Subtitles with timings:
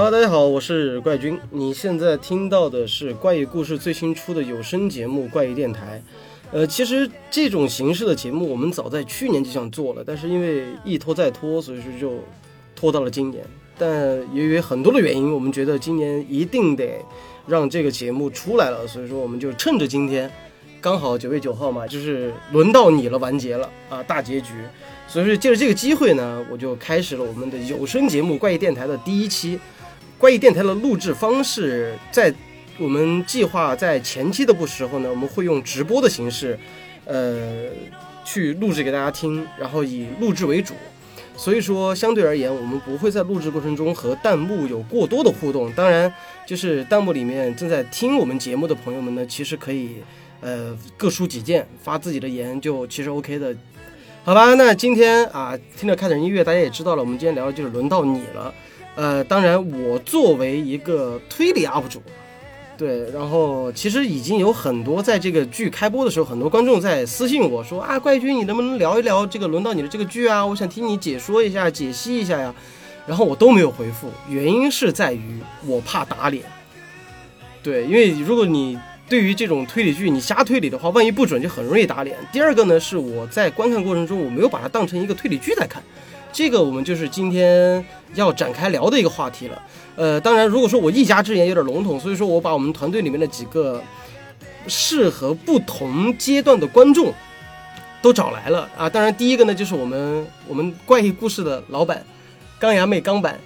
[0.00, 1.36] Hello，大家好，我是怪君。
[1.50, 6.00] 你现在听到的是怪异故事最新出的有声节目《怪异电台》。
[6.52, 12.22] 呃，其实这种形式的节目我们早在去年就想做了，但是因为一拖再拖，所以说就
[12.76, 13.44] 拖到了今年。
[13.76, 17.04] 但由于很多的原因，我们觉得今年一定得
[17.48, 20.30] 让这个节目出来了，所以说我们就趁着今天
[20.80, 24.52] 刚好九月九号嘛，就是轮到你了，完结了啊，大结局。
[25.08, 29.58] 所以说借着这个机会呢，我就开始了我们的有声节目《怪异电台》的第一期。
[30.18, 32.34] 关于电台的录制方式，在
[32.76, 36.58] 我们计划在前期的不时候呢，我们会用直播的形式，
[37.04, 37.68] 呃，
[38.24, 40.74] 去录制给大家听，然后以录制为主。
[41.36, 45.72] 所以说，相对而言，我们不会在录制过程中和弹幕有过多的互动。
[45.72, 46.12] 当然，
[46.44, 49.98] 就是弹幕里面正在听我们节目的朋友们呢，其实可以，
[50.40, 53.54] 呃，各抒己见，发自己的言，就其实 OK 的。
[54.24, 58.52] 好吧，那今天啊，听着开始音乐，大家也知道了，我们今天聊的就是轮到你了。
[58.98, 62.02] 呃，当然，我作为一个推理 UP 主，
[62.76, 70.44] 对，然后其实已经有很多在这个剧开播的时候，很多观众在私信我说啊，怪君，你能不能聊一聊这个轮到你的这个剧啊？
[70.44, 72.52] 我想听你解说一下、解析一下呀。
[73.06, 76.42] 然后我都没有回复，原因是在于我怕打脸。
[77.62, 78.76] 对，因为如果你
[79.08, 82.16] 对于这种推理剧你瞎推理的话，万一不准就很容易打脸。
[82.32, 85.80] 第二个呢，是我在观看过程中我没有把它当成一个推理剧在看。
[86.38, 89.60] 这个我们就是今天要展开聊的一个话题了。
[89.96, 93.82] 呃，当然，如果说我一家之言有点笼统，所以说我把我们团队里面的几个
[94.68, 97.12] 适合不同阶段的观众
[98.00, 98.88] 都找来了啊。
[98.88, 102.04] 当然，第一个呢就是我们我们怪异故事的老板
[102.56, 103.36] 钢牙妹钢板，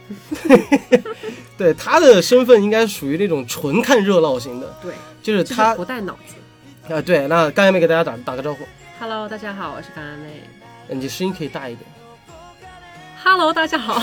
[1.56, 7.00] 对他的身份应该属于那种纯看热闹型的，对，就是他不带脑子啊。
[7.00, 8.62] 对，那钢牙妹给大家打打个招呼。
[9.00, 10.42] Hello，大家好，我是钢牙妹。
[10.88, 11.90] 你声音可以大一点。
[13.24, 14.02] Hello，大家好。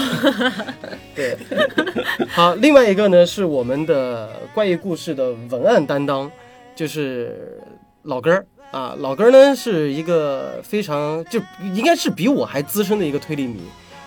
[1.13, 1.37] 对，
[2.31, 6.31] 好，另外一个呢是我们的怪异故事的文案担当，
[6.75, 7.59] 就是
[8.03, 8.95] 老根儿啊。
[8.99, 11.39] 老根儿呢是一个非常就
[11.75, 13.59] 应该是比我还资深的一个推理迷，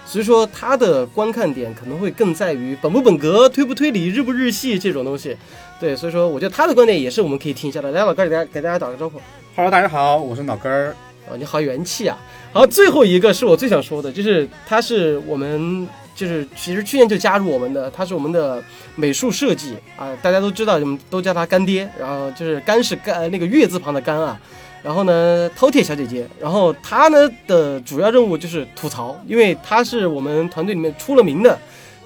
[0.07, 5.37] 所以说他的观看点可能会更在于本不本格、推不推理、日不日系这种东西。
[5.79, 7.91] 对，所以说我觉得他的观点也是我们可以听一下的。
[7.93, 9.21] 来，老根儿给大家给大家打个招呼。
[9.55, 10.97] Hello，大家好，我是老根儿。
[11.29, 12.19] 啊，你好元气啊！
[12.53, 18.63] 好，最后一个是我最想说的，就是他是我们，就是其实去年就加入我们的，他是我们的
[18.97, 20.79] 美术设计啊，大家都知道，
[21.09, 21.89] 都叫他干爹。
[21.99, 24.39] 然后就是干是干那个月字旁的干啊，
[24.83, 31.59] 然后呢饕餮小姐姐，然后她呢的主要任务就是吐槽，因为她是我们团队里面出了名的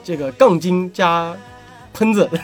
[0.05, 1.35] 这个杠精加
[1.93, 2.29] 喷子。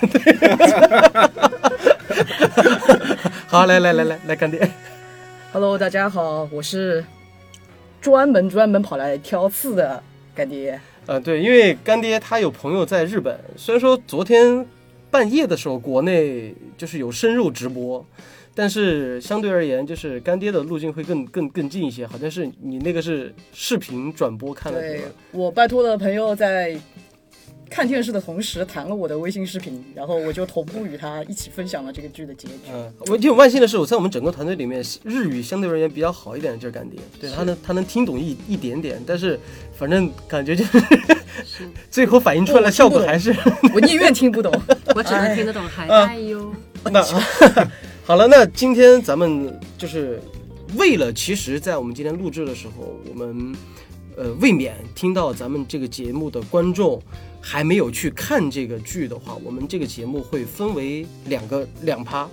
[3.47, 4.69] 好，来来来来来干爹。
[5.53, 7.05] Hello，大家好，我是
[8.01, 10.03] 专门专门跑来挑刺的
[10.35, 10.81] 干爹。
[11.05, 14.67] 呃，对，因为干爹他有朋友在日本，虽然说昨天
[15.11, 18.03] 半夜的时候国内就是有深入直播，
[18.55, 22.07] 但是相对而言，就是干爹的路径会更更更近一些。
[22.07, 25.03] 好像是你那个是视频转播看的，对
[25.33, 26.75] 我拜托的朋友在。
[27.73, 32.55] 看电视的同时弹了我的微信视频，然后我就同步与他一起分享了这个剧的结局。
[32.71, 39.41] 嗯，我挺万幸的是，我在我们整个团队里面，日语相对而言比较好一点的就是干爹，对他能他能听懂一一点点，但是
[39.75, 40.83] 反正感觉就是
[41.91, 43.35] 最后反映出来的效果还是
[43.75, 44.53] 我宁愿听不懂，
[44.95, 46.53] 我只能听得懂海带哟。
[46.85, 47.03] 那
[48.05, 50.21] 好了，那今天咱们就是
[50.77, 53.57] 为了，其实，在我们今天录制的时候，我们
[54.15, 57.01] 呃未免听到咱们这个节目的观众。
[57.43, 62.29] 还没有去看这个剧的话，我们这个节目会分为两个两趴。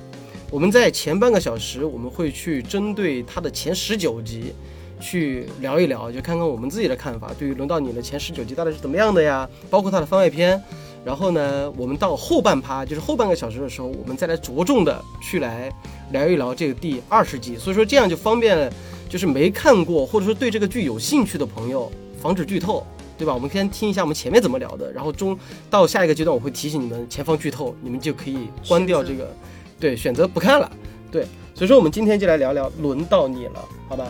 [0.51, 4.53] 我们在前半个小时，我们会去针对它的前十九集
[5.01, 7.31] 去聊一聊，就看看我们自己的看法。
[7.37, 9.49] 对于轮到你的前十九集到底是怎么样的呀？
[9.69, 10.61] 包括它的番外篇。
[11.06, 15.71] 然后呢，我们到后半趴，就是后半个小时的时候，我们再来着重的去来
[16.12, 17.57] 聊一聊这个第二十集。
[17.57, 18.69] 所以说这样就方便，
[19.07, 21.89] 就是没看过或者说对这个剧有兴趣的朋友，
[22.21, 22.85] 防止剧透。
[23.19, 23.33] 对吧？
[23.33, 25.38] 我们先听一下我们前面怎么聊的，然后中
[25.69, 29.30] 到下一个阶段，我会提醒你们前方剧透，你们就可以关掉这个，
[29.77, 30.71] 对，选择不看了。
[31.12, 34.10] 对，所以说我们今天就来聊聊，轮到你了，好吧？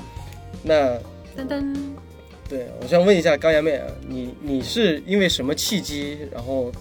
[0.62, 0.92] 那
[1.36, 1.76] 噔噔，
[2.48, 6.72] 对我想问一下高阳妹啊，你你是因为什么契机然后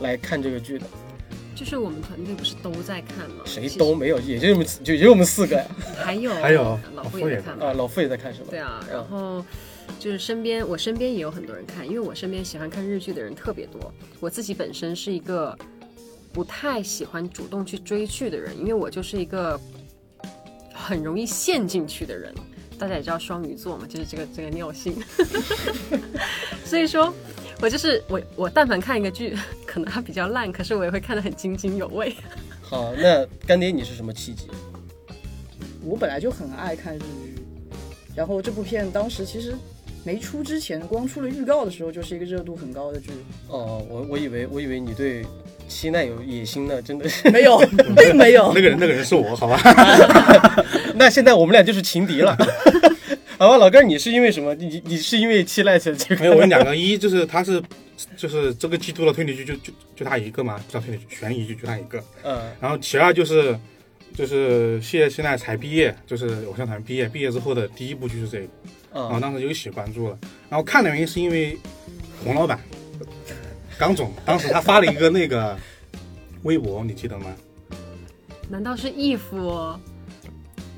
[0.00, 0.86] 来看这个剧的？
[1.54, 3.44] 就是我们团队不是都在看吗？
[3.44, 5.64] 谁都没有，也就我们就就我们四个呀。
[5.96, 8.48] 还有还有老傅也在看啊，老傅也在看是吧？
[8.50, 9.44] 对啊，然后。
[9.98, 13.92] 就是身边，我身边也有很多人看，因为我身边喜欢看日剧的人特别多。
[14.20, 15.56] 我自己本身是一个
[16.32, 19.58] 不太喜欢主动去追剧的人，因为我就是一个
[20.72, 22.34] 很容易陷进去的人。
[22.78, 24.94] 大家也知道双鱼座嘛，就是这个这个尿性。
[26.62, 27.10] 所以说，
[27.62, 29.34] 我就是我我但凡看一个剧，
[29.66, 32.14] 可能它比较烂，可是我也会看得很津津有味。
[32.60, 34.48] 好，那干爹你是什么契机？
[35.82, 37.34] 我本来就很爱看日剧，
[38.14, 39.56] 然后这部片当时其实
[40.06, 43.10] 没出之前，光出了预告的时候，就是一个热度很高的剧。
[43.48, 45.26] 哦，我我以为我以为你对
[45.66, 47.28] 七奈有野心呢，真的是。
[47.30, 47.58] 没有，
[47.98, 48.62] 并没有那。
[48.62, 49.60] 个人那个人是我，好吧？
[50.94, 52.36] 那现在我们俩就是情敌了。
[53.36, 54.54] 好吧，老哥，你是因为什么？
[54.54, 56.22] 你你是因为七奈才这个？
[56.22, 57.60] 没有，我有两个一，就是他是
[58.16, 62.02] 就是这个季度的推理剧就就就他一个嘛，不叫推理剧，悬疑剧就他一个。
[62.22, 63.58] 嗯然后其二就是
[64.14, 68.46] 就是谢现在才毕业，就是偶像团毕业，毕业之后的第一部剧是这个，
[69.02, 70.18] 然后啊当时就一起关注了。
[70.48, 71.58] 然后看的原因是因为
[72.24, 72.58] 洪老板
[73.78, 75.56] 刚总当时他发了一个那个
[76.42, 77.26] 微博，你记得吗？
[78.48, 79.76] 难道是义父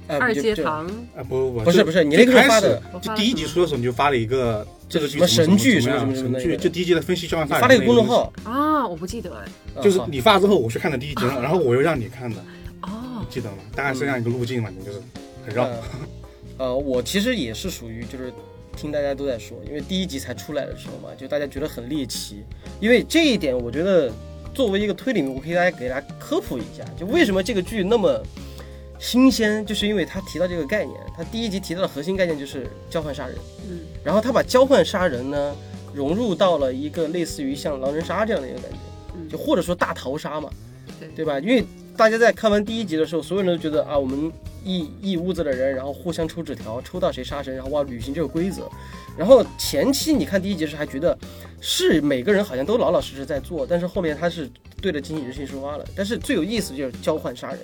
[0.08, 0.86] 二阶堂？
[1.14, 9.82] 啊不不不，不是不是你那个最开始就第一集出的时候你就发了一个这个剧什么神剧什么什么神剧，就第一集的分析交换你发了一个公众号，啊，我不记得哎。
[9.82, 12.36] 就是你发了之后我去看的第一集了，然后我又让你看的，
[12.82, 13.58] 哦，记得吗？
[13.76, 15.00] 大概是这样一个路径嘛，你就是
[15.46, 15.68] 很绕。
[16.58, 18.32] 呃呃，我其实也是属于就是
[18.76, 22.44] 听大家都在说，因为第一集才出来的时候嘛，就大家觉得很猎奇。
[22.80, 24.12] 因为这一点，我觉得
[24.54, 28.22] 作为一个推理迷，我可以大家给大家科普一下，就为什么这个剧那么
[28.98, 33.36] 新鲜，就是因为他提到这个概念，他第一集提到的核心概念就是交换杀人，
[33.68, 35.56] 嗯，然后他把交换杀人呢
[35.94, 38.76] 融入到了一个类似于像狼人杀这样的一个感觉，
[39.14, 40.50] 嗯就或者说大逃杀嘛，
[40.98, 41.38] 对对吧？
[41.40, 41.64] 因为
[41.98, 44.30] 大家在看完第一集的时候，所有人都觉得啊，我们
[44.64, 48.70] 一一屋子的人，然后互相抽纸条，抽到谁杀谁，然后哇，履行这个规则。
[49.16, 51.18] 然后前期你看第一集时还觉得
[51.60, 54.48] 是每个人好像都老老实实在做，但是后面他是
[54.80, 55.84] 对着经纪人性说话了。
[55.96, 57.58] 但是最有意思就是交换杀人，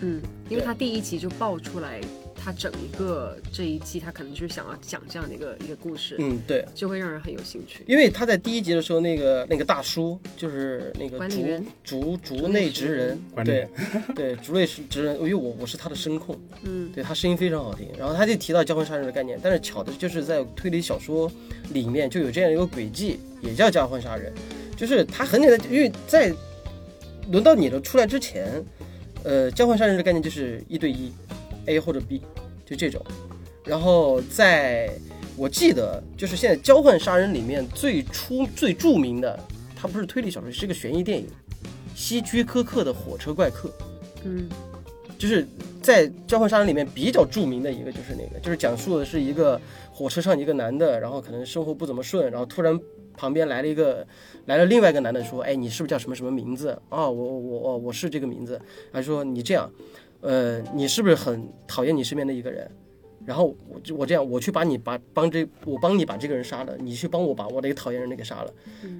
[0.00, 2.00] 嗯，因为他第一集就爆出来，
[2.44, 7.82] 他整一个这一季他可能就是想要讲这样的一个一个故事，嗯，对，就会让人很有兴趣。
[7.86, 11.66] 因为他在第一集的时候，那个那个大叔就是那个竹管理员。
[11.82, 13.70] 竹竹内直人，对管理员。
[14.14, 21.30] 对，竹内直人，因为我我是他的声控，嗯，对他声音非常好听，然后他就提到交换杀人的概念，但是巧的就是在推理小说
[21.72, 24.30] 里面就有这样一个轨迹，也叫交换杀人，
[24.76, 26.30] 就是他很简单，因为在
[27.30, 28.62] 轮到你的出来之前，
[29.22, 31.10] 呃，交换杀人的概念就是一对一
[31.66, 32.22] ，A 或者 B，
[32.64, 33.04] 就这种，
[33.64, 34.90] 然后在
[35.36, 39.38] 我记得就是现在交换杀人里面最出最著名的，
[39.74, 41.26] 它不是推理小说，是一个悬疑电影，
[41.94, 43.68] 希区柯克的《火车怪客》。
[44.24, 44.48] 嗯
[45.16, 45.46] 就是
[45.80, 49.58] 在交换杀人里面比较著名的一个就是那个，就是讲述的是一个
[49.90, 52.78] 火车上一个男的，然后可能生活不怎么顺，然后突然
[53.16, 54.06] 旁边来了一个
[54.46, 57.08] 来了另外一个男的说，哎，你是不是叫什么什么名字啊？
[57.08, 58.60] 我我我哦我是这个名字，
[58.92, 59.70] 他说你这样，
[60.24, 62.68] 呃，你是不是很讨厌你身边的一个人？
[63.26, 68.52] 然后我就我这样，我去把你把帮这我帮你把这个人杀了，你去帮我把我那个讨厌人那个杀了，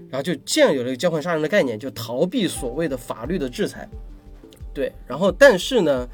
[0.08, 3.88] 然后就这样有了一个交换杀人的概念，就逃避所谓的法律的制裁。
[4.72, 6.08] 对，然后但是呢，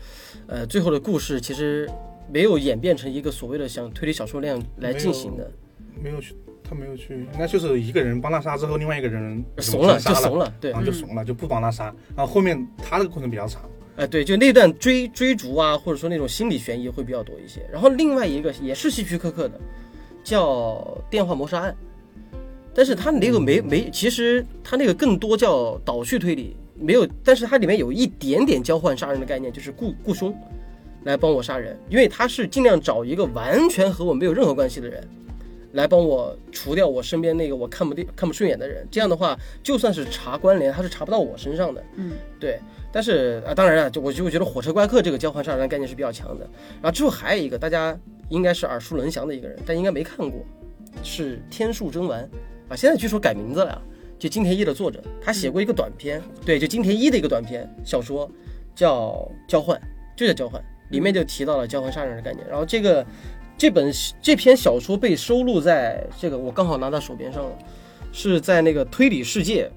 [0.47, 1.89] 呃，最后的故事其实
[2.33, 5.51] 没有演变成一个所谓的像推理小说那样来进行的，
[6.03, 11.95] 没有去，他没有去，应该就是一个人帮他杀之后，另外一个人怂了就怂了，对然，后就怂了，就不帮他杀。
[12.17, 13.63] 然后后面他这个过程比较长，
[13.97, 17.61] 呃，对，就那段追追逐啊，或者说那种心理悬疑会比较多一些。
[17.71, 19.61] 然后另外一个也是希区柯克的，
[20.25, 20.77] 叫
[21.11, 21.77] 《电话谋杀案》，
[22.75, 30.35] 但是他那个没没，其实他那个更多叫倒叙推理，没有，但是它里面有一点点交换杀人的概念，就是雇雇凶
[31.05, 35.07] 来帮我杀人，因为他是尽量找一个完全和我没有任何关系的人。
[35.73, 41.85] 来帮我除掉我身边那个我看不见、看不顺眼的人，这样的话，就算是查关联，他是查不到我身上的。
[41.97, 42.59] 嗯，对。
[42.93, 46.45] 但是啊，当然啊，就我就我觉得火车怪客这个交换杀人的概念是比较强的。
[46.83, 47.97] 然后之后还有一个大家
[48.29, 50.41] 应该是耳熟能详的一个人，但应该没看过，
[51.03, 52.29] 是天树真丸
[52.69, 53.83] 啊，现在据说改名字了啊，
[54.19, 58.29] 就金田一的作者，他写过一个短篇，对，就金田一的一个短篇小说，
[58.75, 59.11] 叫
[59.51, 59.79] 《交换》，
[60.17, 60.61] 就叫《交换》，
[60.91, 62.45] 里面就提到了交换杀人的概念。
[62.49, 63.07] 然后这个
[63.61, 67.51] 这本这篇小说被收录在这个我刚好拿到手边上了，
[68.11, 69.71] 是在那个推理世界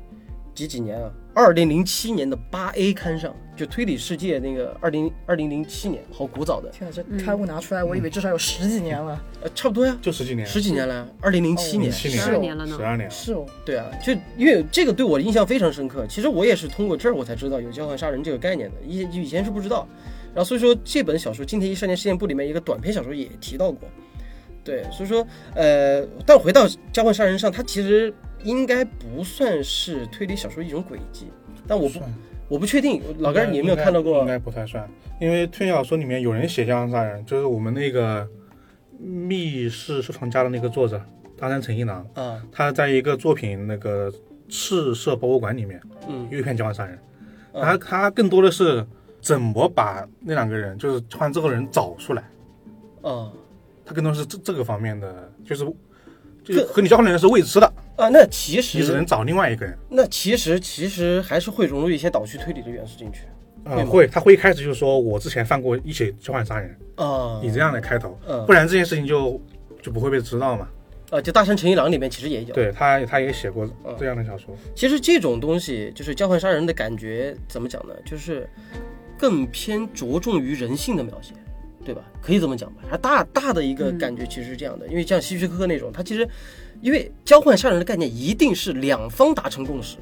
[0.56, 1.12] 几几年啊？
[1.34, 9.22] 二零零七年的八 A 刊上，就推理世界那个二零二零零七年，好古早的，天啊，这刊物拿出来，我以为至少有十几年了。
[9.42, 11.92] 呃，差不多呀，就十几年，十几年了，二零零七年。
[11.92, 12.86] 七十二年了呢十。
[12.86, 16.08] 二年，是哦，对啊，就因为这个对我的印象非常深刻。
[16.08, 19.86] 其实我也是通过这儿我才知道有交换杀人这个概念的，以以前是不知道。
[20.34, 23.88] 然后所以说这本小说《金田一少年事件簿》里面一个短篇小说也提到过。
[24.64, 28.14] 对，所以说呃，但回到交换杀人上，它其实
[28.44, 31.28] 应该不算是推理小说一种轨迹，
[31.68, 32.00] 但我不
[32.48, 33.02] 我不确定。
[33.20, 34.26] 老哥，你有没有看到过应？
[34.26, 38.26] 该不太算，因为推理小说里面有人写交换杀人，就是我们那个
[38.98, 41.02] 密室收藏家的那个作者，
[41.38, 44.10] 大山诚一郎，啊，他在一个作品那个
[44.48, 46.98] 赤色博物馆里面嗯有一篇交换杀人，
[47.52, 48.86] 嗯他他更多的是
[49.24, 52.24] 怎么把那两个人就是交换之后的人找出来，
[53.04, 53.32] 嗯
[53.86, 55.66] 他更多是这这个方面的，就是
[56.44, 57.66] 就是和你交换的人是未知的，
[57.96, 59.78] 啊，那其实你只能找另外一个人。
[59.90, 63.22] 那其实其实还是会融入一些岛区推理的元素进去
[63.66, 69.40] 嗯，会他会一开始就说我之前犯过一起交换杀人，啊，以这样的开头，嗯不然这件事情就
[69.82, 70.68] 就不会被知道嘛。
[71.12, 72.56] 啊，就大山诚一郎里面其实也有。
[72.56, 74.56] 对他，他也写过嗯这样的小说。
[74.76, 77.94] 其实这种东西就是交换杀人的感觉，怎么讲呢？
[78.04, 78.50] 就是
[79.24, 81.34] 更偏着重于人性的描写，
[81.86, 82.02] 对吧？
[82.22, 82.82] 可以这么讲吧。
[82.92, 86.28] 它大大的一个感觉其实是这样的，因为像希区柯克那种，他其实
[86.82, 89.96] 因为交换杀人的概念一定是两方达成共识，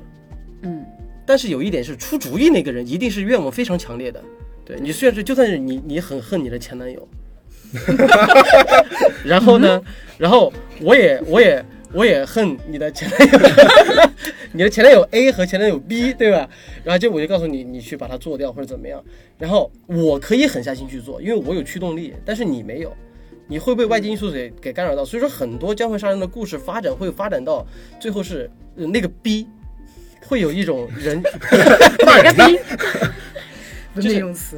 [0.63, 0.83] 嗯，
[1.23, 4.19] 但是有一点是出主意那个人一定是愿望非常强烈的。
[4.65, 7.07] 对你虽然是就算是你你很恨你的前男友，
[9.23, 9.79] 然后呢，
[10.17, 10.51] 然后
[10.81, 11.63] 我也我也
[11.93, 13.39] 我也恨你的前男友，
[14.53, 16.49] 你的前男友 A 和前男友 B 对吧？
[16.83, 19.03] 然后就我就告诉你，你去把它做掉或者怎么样。
[19.37, 22.93] 然后我可以狠下心去做，因为我有驱动力，但是你没有。
[23.47, 27.65] 你会被外界因素给给干扰到，所以说很多交换杀人的故事发展会发展到
[27.99, 29.45] 最后是、呃那个 B
[30.25, 31.21] 会有一种人
[32.05, 32.57] 哪个逼？
[33.95, 34.57] 文 就用词，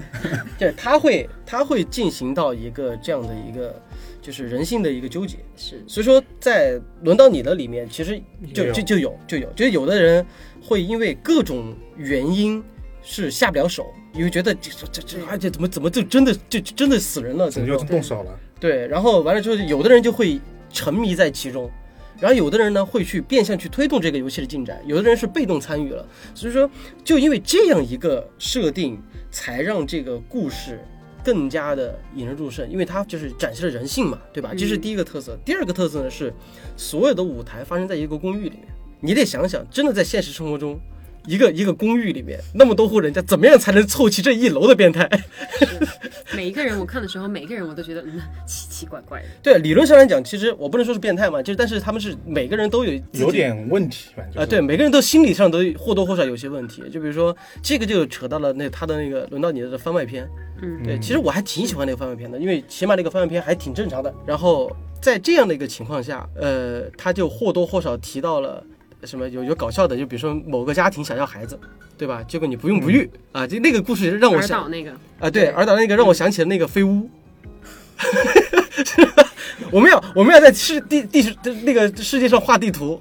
[0.60, 3.82] 对，他会他会进行到一个这样的一个
[4.24, 5.38] 就是人性的一个纠结。
[5.56, 5.84] 是。
[5.86, 8.20] 所以说，在轮到你的里面，其实
[8.52, 10.26] 就就就有就有，就有的人
[10.62, 12.64] 会因为各种原因
[13.04, 20.40] 是下不了手，因为觉得这这这而且怎么怎么就真的就就真的死人了，怎么就动手了，对，然后完了之后，有的人就会
[20.72, 21.70] 沉迷在其中。
[22.20, 26.70] 然后有的人呢会去变相去推动这个游戏的进展，有的人是被动参与了，所以说
[27.04, 28.98] 就因为这样一个设定，
[29.30, 30.80] 才让这个故事
[31.24, 34.52] 更加的引人入胜，因为它就是展现了人性嘛，对吧？
[34.58, 35.38] 这是第一个特色。
[35.46, 36.34] 第二个特色呢是，
[36.76, 38.68] 所有的舞台发生在一个公寓里面，
[39.00, 40.80] 你得想想，真的在现实生活中。
[41.26, 45.10] 一个一个公寓里面那么多户人家，怎么样才能凑齐这一楼的变态？
[46.36, 49.28] 每一个人我看的时候，每一个人我都觉得嗯奇奇怪怪的。
[49.42, 56.84] 对，理论上来讲，其实我不能说是变态嘛，就是但是他们是每个人都有有点问题，反正啊、对，每个人都心理上都或多或少有些问题。
[56.92, 60.28] 就比如说这个就扯到了那他的那个轮到你的番外篇，
[60.62, 64.14] 嗯对，其实我还挺喜欢那个番外篇的，因为起码那个番外篇还挺正常的。
[64.26, 68.64] 然后在这样的一个情况下，呃，他就或多或少提到了。
[69.06, 71.60] 什么有有搞笑的，就比如说某个家庭想要孩子，
[71.98, 72.24] 对吧？
[72.24, 77.10] 结果你不孕不育、啊，就那个故事让我想那个，啊，对，尔岛那个让我想起了那个飞屋。
[79.72, 81.24] 我们要我们要在世地地
[81.64, 83.00] 那个世界上画地图，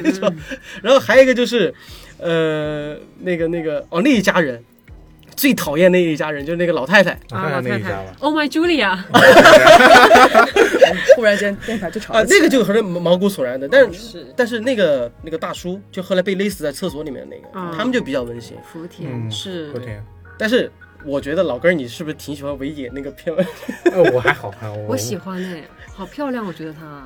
[0.82, 1.74] 然后还有一个就是，
[2.18, 4.62] 呃，那个那个哦，那一家人
[5.36, 8.96] 最讨厌那一家人，就是那个老太太啊，老太太看那一家吧，，Oh my Julia，
[11.16, 13.68] 忽然间电台就吵啊，那个就很毛骨悚然的。
[13.68, 18.56] 但是是但是那个那个大叔，就后来被勒死在厕所里面的那个，啊他们就比较温馨。
[18.72, 20.02] 福田嗯，是福田，
[20.38, 20.70] 但是
[21.04, 23.34] 我觉得老根儿，你是不是挺喜欢维野那个片？
[23.92, 25.62] 呃， 我还好看，我我喜欢哎，
[25.94, 27.02] 好漂亮，我觉得她。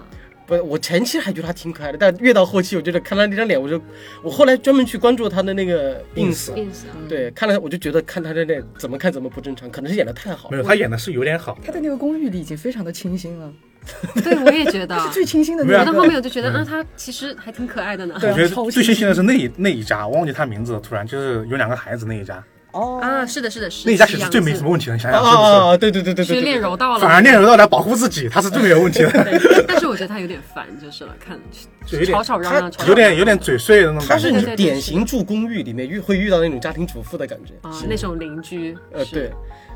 [0.46, 3.80] 不，我前期还觉得他挺可爱的，但越到后期，我觉得看他那张脸，我就
[4.22, 10.56] 我后来专门去关注他的那个 ins，ins 对，看了我就觉得看他的那怎么看怎么不正常，可能是演的太好没。
[10.56, 13.52] 有，他演的是有点好，他在那个公寓里已经非常的清新了，
[14.22, 14.98] 对，我也觉得。
[15.00, 16.08] 是最清新的没有我到后那个。
[16.08, 18.14] 面我就觉得，啊，他其实还挺可爱的呢。
[18.14, 22.42] 我觉得超清新的是那一那一家，我忘记他名字了，突然就是有两个孩子那一家，
[22.76, 25.48] 哦啊，是的，是的，是那一家其实最没什么问题的，你想啊想是不是？
[25.52, 25.76] 啊啊！
[25.76, 31.38] 对对对对对，是练柔道了，反而练柔道来保护自己，他是最没有问题的，对但是我觉得他有点烦，就是了，看
[31.86, 34.28] 就有点吵吵嚷嚷，吵吵有点嚷嚷有点嘴碎的那种他感觉。
[34.28, 39.30] 是你对对对典型住公寓里面遇会遇到那种家庭主妇的感觉啊，那种邻居，呃，是对，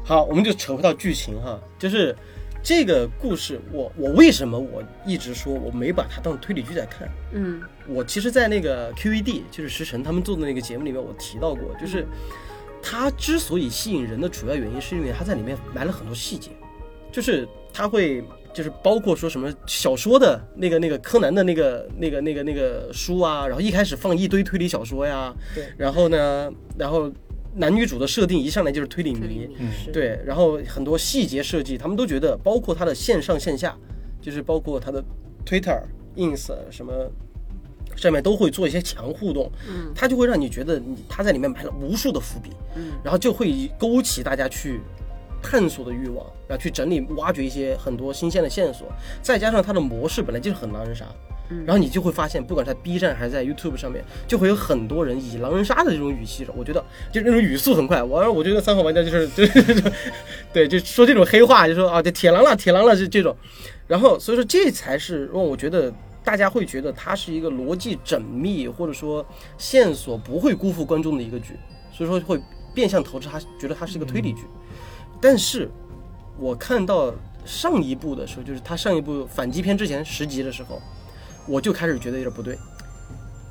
[0.05, 2.15] 好，我们就扯回到剧情哈，就是
[2.63, 7.09] 这个故事，我我为什么我一直说我没把它当推理剧在看？
[7.33, 12.07] 嗯我其实，在那个 QED 就是石晨他们做的那个节目里面，我提到过，就是
[12.83, 16.51] 它之所以吸引人的主要原因，是因为它在里面埋了很多细节，
[17.13, 18.25] 就是它会。
[18.53, 27.09] 就是包括说什么小说的那个那个柯南的那个那个那个那个书啊，然后一开始放一堆推理小说呀，对，然后呢，然后
[27.55, 29.49] 男女主的设定一上来就是推理迷
[29.93, 33.79] 对，然后很多细节设计，他们都觉得，包括它的线上线下，
[34.21, 35.01] 就是包括它的
[35.47, 35.81] Twitter、
[36.17, 36.93] Ins 什么
[38.01, 44.81] 上面都会做一些强互动，嗯它就会让你觉得你它在里面埋了无数的伏笔，嗯然后就会勾起大家去
[45.43, 48.87] 探索的欲望，然后去整理、挖掘一些很多新鲜的线索，
[49.23, 51.05] 再加上它的模式本来就是很狼人杀。
[51.53, 56.81] 嗯然后你就会发现，不管在 B 站还是在 YouTube 上面，就会有很多人以狼人杀的这种语气，我觉得
[57.11, 58.01] 就是那种语速很快。
[58.01, 59.91] 我我觉得三号玩家就是就是就
[60.55, 63.37] 对，就说这种黑话，就说啊，这铁狼了，铁狼了，这这种。
[63.89, 65.93] 然后所以说这才是让我觉得
[66.25, 69.25] 大家会觉得它是一个逻辑缜密，或者说
[69.59, 71.57] 线索不会辜负观众的一个剧，
[71.93, 72.41] 所以说会
[72.75, 74.43] 变相投资它，觉得它是一个推理剧。
[75.21, 75.69] 但是
[76.39, 80.81] 我看到上一部的时候，就是他上一部反击篇之前十集的时候，
[81.47, 82.57] 我就开始觉得有点不对。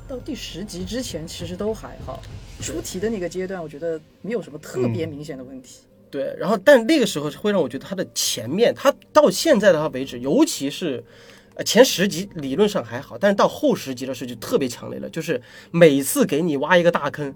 [0.08, 2.20] 到第十集之前其实都还好，
[2.60, 5.82] 出题的那个阶段，我觉得没有什么特别明显的问题。
[6.10, 11.04] 对，然后但那个时候会让我觉得它的前面，它到现在的话为止，尤其是
[11.60, 15.38] 呃前十集理论上还好，但是到后十集的时候就特别强烈了，就是
[15.70, 17.34] 每次给你挖一个大坑，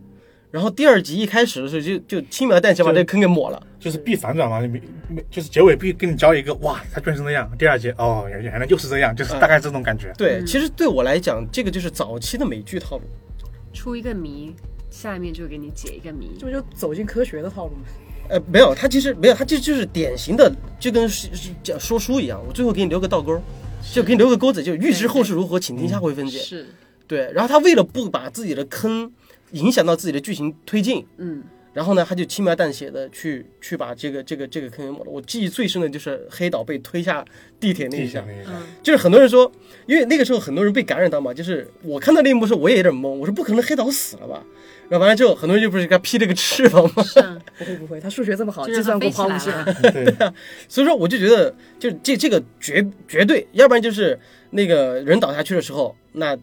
[0.50, 3.62] 然后第二集一开始的时候就就轻描淡写把这个坑给抹了。
[3.78, 7.50] 就是必反转嘛，没没就是结尾必给你交一个哇，他居然是那样。
[7.58, 10.10] 第二集哦，原原来又是这样，就是大概这种感觉。
[10.16, 13.02] 对，其实对我来讲，这个就是早期的美剧套路。
[13.74, 14.56] 出一个谜，
[14.88, 16.30] 下面就给你解一个谜。
[16.38, 17.82] 这不就走进科学的套路吗？
[18.30, 20.50] 呃，没有，他其实没有，他就就是典型的，
[20.80, 23.38] 就跟是是讲说书一样，我最后给你留个倒钩，
[23.92, 26.38] 就给你留个钩子，就预知后事如何，请听下回分解。
[26.38, 26.66] 是，
[27.06, 29.12] 对，然后他为了不把自己的坑
[29.52, 35.10] 影响到自己的剧情推进，嗯，然后呢，他就轻描淡写的去去把这个这个这个坑给抹了。
[35.10, 37.24] 我记忆最深的就是黑岛被推下
[37.60, 38.24] 地铁那一下
[38.82, 39.50] 就是很多人说，
[39.86, 44.42] 因为那个时候很多人被感染到嘛，就是我看到那一幕时候我也有点懵，我说不可能黑岛死了吧？
[44.88, 49.52] 然后完了之后，很多人就不是给他披了个翅膀嘛，是啊，不会不会，他数学这么好，计算它飞起过抛物线。
[49.52, 49.74] 来了。
[49.92, 50.32] 对，
[50.68, 54.18] 所以说我就觉得，就这这个绝绝对，要不然就是
[54.50, 56.36] 那个人倒下去的时候，那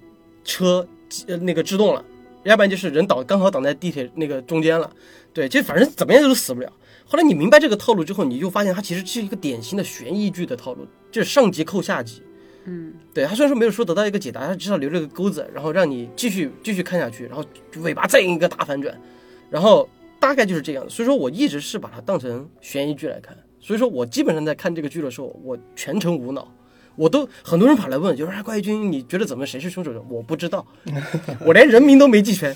[0.44, 0.88] 车
[1.28, 2.04] 呃那个制动了，
[2.44, 4.90] 要不然就是人倒刚好倒在地铁那个中间了，
[5.34, 6.72] 对，就反正怎么样都死不了。
[7.06, 12.24] 后来你明白这个套路之后，你就发现它其实是一个典型的悬疑剧的套路，就是上级扣下集。
[12.66, 17.44] 嗯，对他虽然说没有说得到一个解答，他至少留了个钩子，然后让你继续继续看下去，然后
[17.82, 18.96] 尾巴再一个大反转，
[19.50, 19.90] 然后
[20.20, 20.90] 大概就是这样的。
[20.90, 26.48] 所以说我一直是把它当成悬疑剧来看，所以说我基本上在看这个剧的时候，我全程无脑。
[26.98, 30.06] 我都很多人跑来问，就是哎，怪异君，你觉得怎么谁是凶手？
[30.10, 30.68] 我不知道，
[31.40, 32.54] 我连人名都没记全。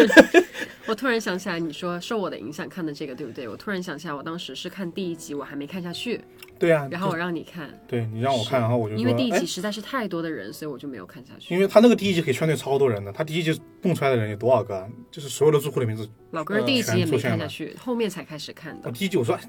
[0.86, 3.48] 我突然想起来，你说受我的影响看的这个，对不对？
[3.48, 6.20] 我突然想起来，我当时是看第一集，我还没看下去，
[6.58, 6.88] 对啊。
[6.90, 11.54] 然后我让你看，对你让我看，然后我就因为第一集，实在是太多的人，所以我就没有看下去。
[11.54, 14.86] 因为他那个第一集可以圈对超多人的，他第一集蹦出来的人有多少个啊？
[15.10, 16.08] 就是所有的住户的名字。
[16.32, 18.82] 老哥第一集也没看下去，后面才开始看的。
[18.84, 19.40] 我第一集我说，哎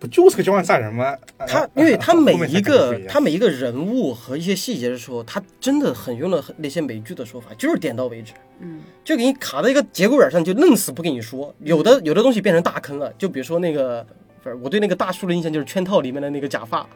[0.00, 1.16] 不就是个交换杀人吗？
[1.46, 8.32] 他啊因为他每一个他每一个人物和一些细节的时候，他真的很用了那些美剧的说法，就是点到为止。
[8.60, 11.54] 嗯，就给你卡在一个节骨眼上，就愣死不跟你说。
[11.60, 14.06] 有的有的东西变成大坑了，就比如说那个，
[14.62, 16.86] 我对那个大叔的印象就是《圈套》里面的那个假发，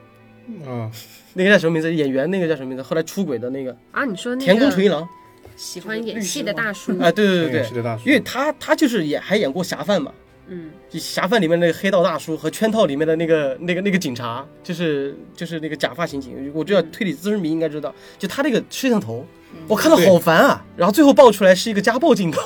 [0.66, 0.90] 嗯，
[1.34, 1.94] 那个叫什么名字？
[1.94, 2.82] 演员那个叫什么名字？
[2.82, 5.08] 后来出轨的那个啊，你说那个田宫纯一郎
[5.56, 8.08] 喜欢演戏的大叔，啊，对对对对，是的大叔。
[8.08, 10.12] 因为他他就是演还演过侠犯嘛，
[10.46, 19.26] 嗯，就侠犯里面那个黑道大叔和圈套里面的那个那个那个警察，就是就是那个假发刑警，我知道推理资深迷应该知道，就他那个摄像头，
[19.66, 22.40] 我看到好烦啊，然后最后爆出来是一个家暴镜头，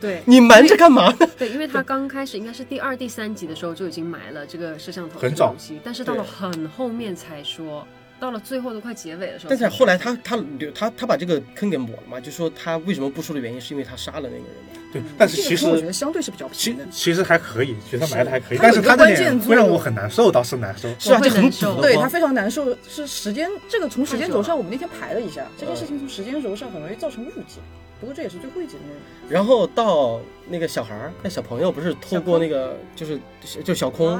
[0.00, 0.22] 对。
[0.26, 1.28] 你瞒着干嘛呢？
[1.38, 5.46] 对，因为他刚开始应该是第二、第三集的时候就已经埋了这个摄像头很早。
[5.46, 7.86] 这个东西，但是到了很后面才说，
[8.20, 14.74] 到了最后都快结尾的时候，但是后来他他留他他把这个坑给抹了嘛，就说他为什么不说的原因是因为他杀了那个人嘛。
[14.90, 16.86] 对，但是其这个我觉得相对是比较其平的。
[16.90, 20.88] 其实还可以，其实他埋的还可以，是但是他的它有一个关键点会让我很难受，倒是难受。
[20.98, 27.60] 是啊，就很难受堵对他非常难受，是时间这个从时间轴上，我们那天排了一下，这件事情从时间轴上很容易造成误解。
[28.00, 29.00] 不过这也是最后一集的内容。
[29.28, 33.20] 然后到那个小孩儿，那小朋友不是透过那个就是
[33.62, 34.18] 就小空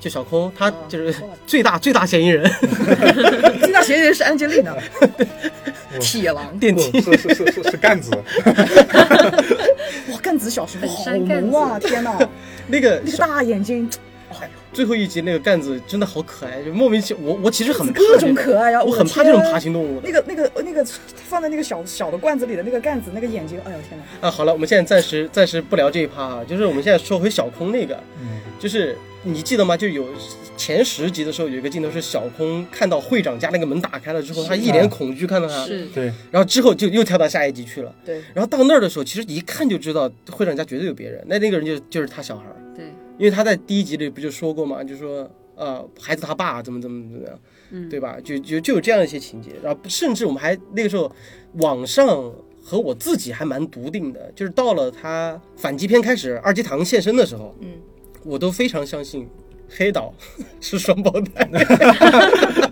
[0.00, 1.14] 就小空，他哦就是
[1.46, 2.50] 最大最大嫌疑人，
[3.60, 4.74] 最大嫌疑人是安吉丽娜，
[6.00, 6.58] 铁狼。
[6.58, 7.00] 电梯。
[7.02, 8.10] 是是是是是干子，
[10.10, 11.78] 哇，干子小时候好萌啊！
[11.78, 12.18] 天哪，
[12.66, 13.88] 那个那个大眼睛，
[14.72, 18.82] 最后一集那个干子真的好可爱，就莫名其妙我我其实很怕各种这种可爱啊！
[18.82, 24.28] 我很怕这种爬行动物的那个、那个、那个放在那个小小的罐子里的那个干子，那个眼睛，哎呦天哪！
[24.28, 24.30] 啊。
[24.30, 29.76] 好了，我们现在暂时暂时不聊这一趴啊，就是我们现在说回小空那个，嗯，就是你记得吗？
[29.76, 30.06] 就有
[30.56, 37.92] 前十集的时候有一个镜头是小空看到会长家那个门打开了之后，他一脸恐惧看到他，是对，然后之后就又跳到下一集去了。
[38.04, 42.84] 对，然后到那儿的时候，其实一看就知道会长家绝对有别人，那那个人就就是他小孩儿，对，
[43.20, 47.38] 因为他在第一集里不就说过嘛，就说呃孩子他爸怎么怎么怎么样，
[47.70, 48.16] 嗯对吧？
[48.24, 51.14] 就就就有这样一些情节，然后甚至我们还那个时候
[51.56, 52.32] 网上
[52.64, 57.68] 和我自己还蛮笃定的，就是到了他反击篇开始二阶堂现身的时候，嗯，
[58.24, 59.28] 我都非常相信
[59.68, 60.14] 黑岛
[60.62, 61.46] 是双胞胎。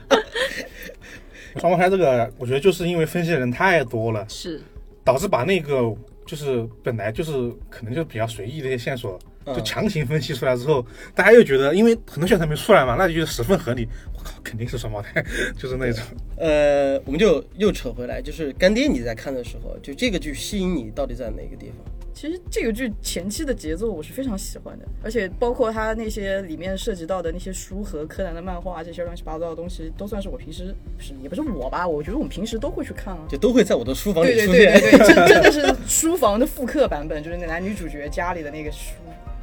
[1.60, 4.62] 双胞胎这个，我觉得就是因为分析的人太多了，是，
[5.04, 5.92] 导致把那个
[6.24, 7.32] 就是本来就是
[7.68, 9.18] 可能就是比较随意的一些线索，
[9.54, 10.84] 就嗯强行分析出来之后，
[11.14, 13.88] 大家又觉得，因为很多宣传没出来嘛，那就觉得十分合理。
[14.12, 15.24] 我靠，肯定是双胞胎，
[15.56, 16.02] 就是那种。
[16.36, 21.76] 呃，我们就又扯回来，就是干爹你在看的时候，就这个剧吸引你到底在哪个地方？
[22.14, 33.20] 其实这个剧前期的节奏我是非常喜欢的，而且包括它那些里面涉及到的那些书和柯南的漫画这些乱七八糟的东西，都算是我平时不是也不是我吧，我觉得我们平时都会去看啊。
[33.28, 34.98] 就都会在我的书房里对对出对对现。
[34.98, 38.94] 对，真真的是书房的复刻版本，就是那男女主角家里的那个书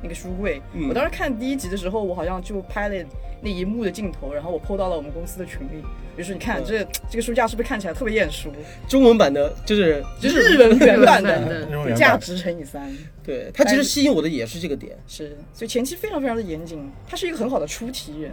[0.05, 0.61] 那个书柜。
[0.73, 2.95] 嗯我当时看第一集的时候，我好像就拍了
[3.41, 5.83] 那一幕的镜头，然后我 PO 到了我们公司的群里，
[6.15, 8.51] 就说你看嗯这这个书架是不是看起来特别眼熟？
[8.87, 12.95] 中文版的，就是就是日文原版的价值乘以三。
[13.23, 14.95] 对它其实吸引我的也是这个点。
[15.07, 18.31] 是，所以前期非常非常的严谨，他是一个很好的出题人，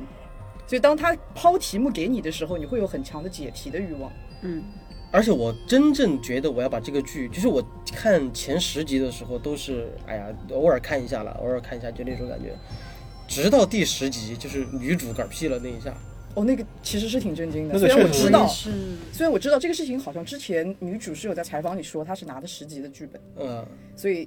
[0.67, 4.13] 所以当他抛题目给你的时候，你会有很强的解题的欲望。
[4.43, 4.63] 嗯，
[5.13, 7.63] 而且我真正觉得我要把这个剧，就是我
[7.95, 12.57] 看前十集的时候都是，哎呀，偶尔看一下了，偶尔看一下就那种感觉。
[13.29, 15.95] 直到第十集，就是女主嗝屁了那一下，
[16.35, 18.71] 哦，那个其实是挺震惊的，那个虽然我知道，是
[19.13, 24.27] 虽然我知道这个事情好像之前女主是有在采访里说她是拿的十集的剧本，嗯，所以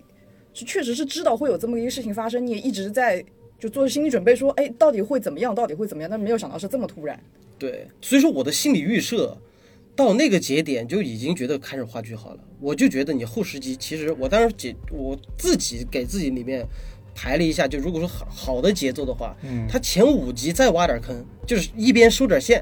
[0.53, 3.25] 是确实是知道会有这么一个事情发生，你也一直在
[3.59, 7.19] 就做心理准备说，哎，到底会怎么样，到底会怎么样，但没有想到是这么突然。
[7.57, 9.35] 对，所以说我的心理预设
[9.95, 12.39] 到那个节点就已经觉得开始画句号了。
[12.59, 16.65] 我就觉得你后十集，其实我当时解我自己给自己里面
[17.13, 22.61] 排了一下，就如果说好好的节奏的话，嗯他前五集再挖点坑，就是一边收点线，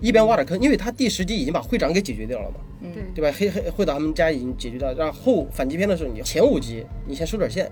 [0.00, 2.56] 一边挖点坑，因为他第十集已经把会长给解决掉了嘛。
[2.82, 3.36] 对对吧？
[3.38, 7.70] 黑黑会长他们家已经解决掉，然后反击篇的时候，你前五集你先收点线，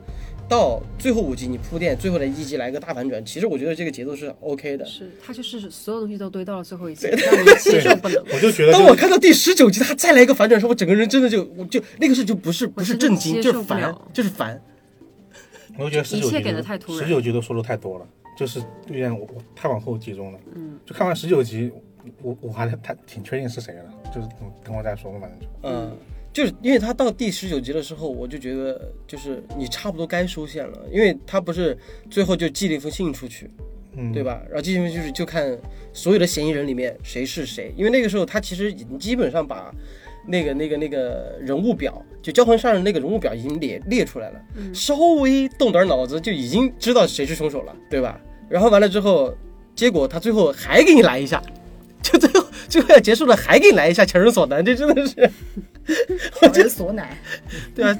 [0.51, 3.25] 到最后五集你铺垫，最后的一集来个大反转。
[3.25, 4.85] 其实我觉得这个节奏是 OK 的。
[4.85, 8.21] 是，他就是所有东西都堆到了最后一集，让你接受不能。
[8.35, 14.61] 我就觉得、当我看到第十九集，他再来一个反转的时候，我整个人真的就我就那个时候就不是不是震惊，就是烦就是烦。
[15.79, 18.59] 我就觉得十九集给得太突然十九集都说的太多了，就是
[18.89, 20.39] 有点我我太往后集中了。
[20.57, 21.71] 嗯，就看完十九集，
[22.23, 25.97] 我我还太挺确定是谁了，就是嗯等我再说吧，反正就嗯，
[26.33, 31.77] 就是因为他到第十九集的时候，我就觉得就是你差不多该收线了，因为他不是
[32.09, 33.51] 最后就寄了一封信出去，
[33.97, 34.23] 嗯，对？
[34.23, 34.41] 吧？
[34.47, 35.59] 然后寄信就是就看
[35.93, 39.75] 所有的嫌疑人里面谁是谁，因为那个时候他其实已经基本上把
[40.27, 44.41] 那个那个那个人物表，就交换杀人那个人物表已经列列出来了，
[44.73, 48.21] 稍微动点脑子就已经知道谁是凶手了，对吧？
[48.49, 49.35] 然后完了之后，
[49.75, 51.43] 结果他最后还给你来一下，
[52.03, 52.40] 就最后
[52.71, 55.31] 最后要结束了还给你来一下强人所难，这真的是。
[56.41, 57.17] 强人所难，
[57.75, 57.99] 对啊，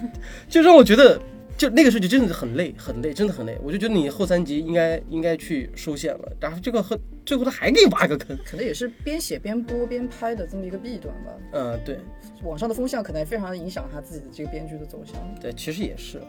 [0.49, 1.21] 就让我觉得，
[1.57, 3.59] 就那个时候就真的很累，很累，真的很累。
[3.65, 8.39] 我就觉得你后三集应该应该去收线了，然后这个和最后他还给你挖个坑。
[8.45, 11.33] 可能也是边写边播边拍的这么一个弊端吧。
[11.53, 11.99] 嗯，对
[12.45, 15.17] 网上的风向可能也非常影响他自己的这个编剧的走向。
[15.41, 16.21] 对，其实也是，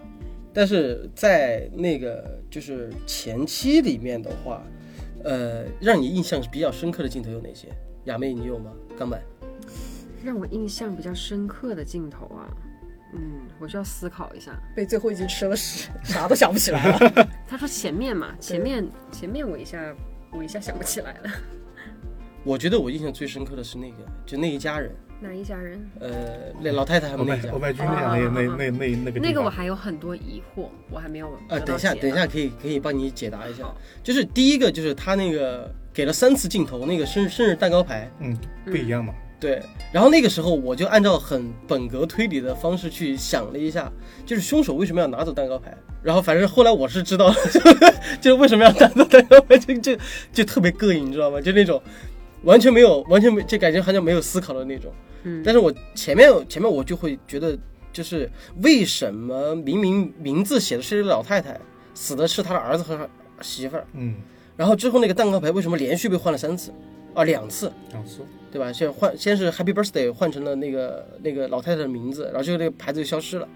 [0.52, 4.64] 但是在那个就是前期里面的话，
[5.24, 7.68] 呃，让你印象比较深刻的镜头有哪些？
[8.06, 8.72] 雅妹，你有吗？
[8.98, 9.22] 刚买。
[10.24, 12.46] 让我印象比较深刻的镜头啊，
[13.14, 14.52] 嗯，我需要思考一下。
[14.76, 17.28] 被最后一集吃了屎，啥都想不起来了。
[17.48, 19.96] 他说前面嘛，前面前面我一下
[20.32, 21.30] 我一下想不起来了，
[22.46, 25.80] 我觉得我印象最深刻的是那个，就那一家人，哪一家人？
[26.00, 27.60] 呃，那老太太他欧们那一家麦欧。
[27.60, 33.66] 麦君那样那那那那那个那个我还有很多疑惑，我还没有呃，等一下，等一下，可以可以帮你解答一下。
[34.04, 39.62] 就是第一个，就是他那个给了三次镜头，那个生日生日蛋糕牌，嗯不一样嘛，对。
[39.92, 43.92] 然后那个时候我就按照很本格推理的方式去想了一下，
[44.26, 45.76] 就是凶手为什么要拿走蛋糕牌。
[46.02, 47.36] 然后反正后来我是知道了，
[48.20, 49.98] 就是为什么要拿走蛋糕牌，就就
[50.32, 51.40] 就特别膈应，你知道吗？
[51.42, 51.82] 就那种
[52.44, 54.92] 完全没有完全没就感觉好像没有思考的那种。
[55.24, 57.56] 嗯但是我前面前面我就会觉得，
[57.94, 58.28] 就是
[58.64, 61.60] 为什么明明名字写的是一个老太太，
[61.94, 63.08] 死的是他的儿子和
[63.42, 64.16] 媳妇儿，嗯，
[64.58, 66.72] 然后之后那个蛋糕牌为什么连续被换了三次，
[67.14, 68.20] 啊两次，两次，
[68.52, 68.72] 对吧？
[68.72, 73.48] 先换先是 Happy Birthday 换成了那个那个老太太的名字，然后就那个牌子就消失了，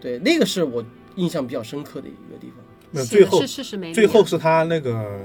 [0.00, 0.84] 对，那个是我
[1.16, 2.56] 印象比较深刻的一个地方。
[2.56, 3.94] 写的没有最后是事实没理啊。
[3.94, 5.20] 最后是他那个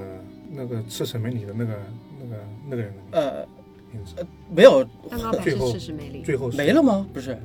[0.50, 1.72] 那个赤橙美里的那个
[2.20, 2.36] 那个
[2.68, 3.46] 那个人的呃，
[3.92, 4.84] 名字，没有。
[5.42, 7.06] 最后事实没理，最后没了吗？
[7.12, 7.38] 不是，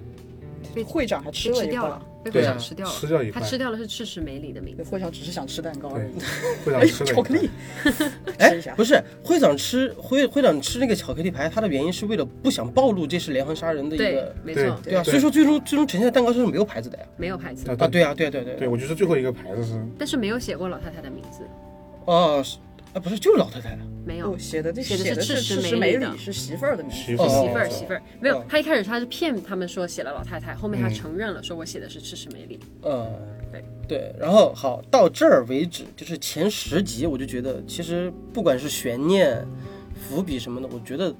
[0.84, 4.84] 会长还吃了一块被吃掉了，，被对啊会长吃掉了，吃掉一块他吃掉了是赤石梅里的名字。
[4.84, 6.12] 会长只是想吃蛋糕而已。，
[6.66, 7.50] 会长哎，吃了巧克力。
[8.76, 17.06] 不是会长吃会会长吃那个巧克力牌，他的原因是为了不想暴露这是连环杀人的一个，，没错，对啊，所以说最终最终呈现的蛋糕上是没有牌子的呀。
[17.18, 18.54] 没有牌子，啊，对啊，对啊对啊对。
[18.54, 21.44] 啊对，我觉得最后一个牌子是但是没有写过老太太的名字。
[22.06, 22.58] 哦，是
[22.96, 23.78] 啊，不是，就是老太太。
[24.06, 28.46] 没有，写的这写的是赤石赤石梅里是媳妇儿的名字，媳妇儿是媳妇儿，哦媳妇儿没有哦。
[28.48, 32.58] 他一开始他是骗他们说写了老太太，后面他嗯承认了，说我写的是赤石梅里。
[32.84, 33.12] 嗯，
[33.52, 39.46] 对对，然后好到这儿为止，就是前十集，我就觉得其实不管是悬念、
[40.08, 41.14] 伏笔什么的，我觉得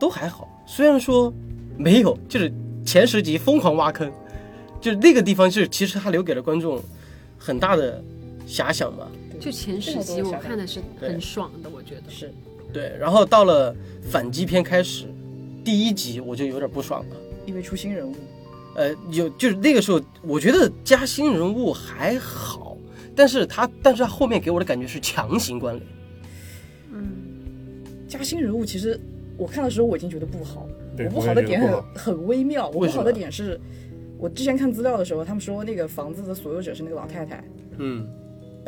[0.00, 0.48] 都还好。
[0.66, 1.32] 虽然说
[1.78, 2.52] 没有，就是
[2.84, 4.10] 前十集疯狂挖坑，
[4.80, 6.82] 就是那个地方是其实他留给了观众
[7.38, 8.02] 很大的
[8.44, 9.06] 遐想嘛。
[9.40, 12.02] 就前十集我看的是很爽的，我觉得。
[12.08, 12.32] 是
[12.72, 15.06] 对，然后到了反击篇开始，
[15.64, 17.16] 第一集我就有点不爽了。
[17.46, 18.14] 因为出新人物，
[18.76, 22.76] 呃，有就是那个时候，我觉得加新人物还好，
[23.16, 25.86] 但是他但是他后面给我的感觉是强行关联。
[26.92, 27.10] 嗯
[28.06, 29.00] 加新人物其实
[29.36, 32.68] 我看的时候我已经觉得不好，我不好的点很很微妙。
[32.68, 33.58] 我不好的点是，
[34.18, 37.42] 我之前看资料的时候，他们说那个房子的所有者是那个老太太，
[37.78, 38.06] 嗯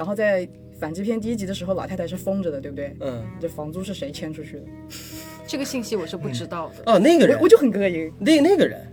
[0.03, 0.49] 然后在
[0.81, 2.93] 反击篇第一集的时候，老太太是封着的，对不对？
[2.99, 4.63] 嗯，这房租是谁签出去的？
[5.47, 6.93] 这个信息我是不知道的。
[6.93, 7.37] 哦，那个人。
[7.37, 8.13] 我我就很膈应。
[8.19, 8.85] 那那个人，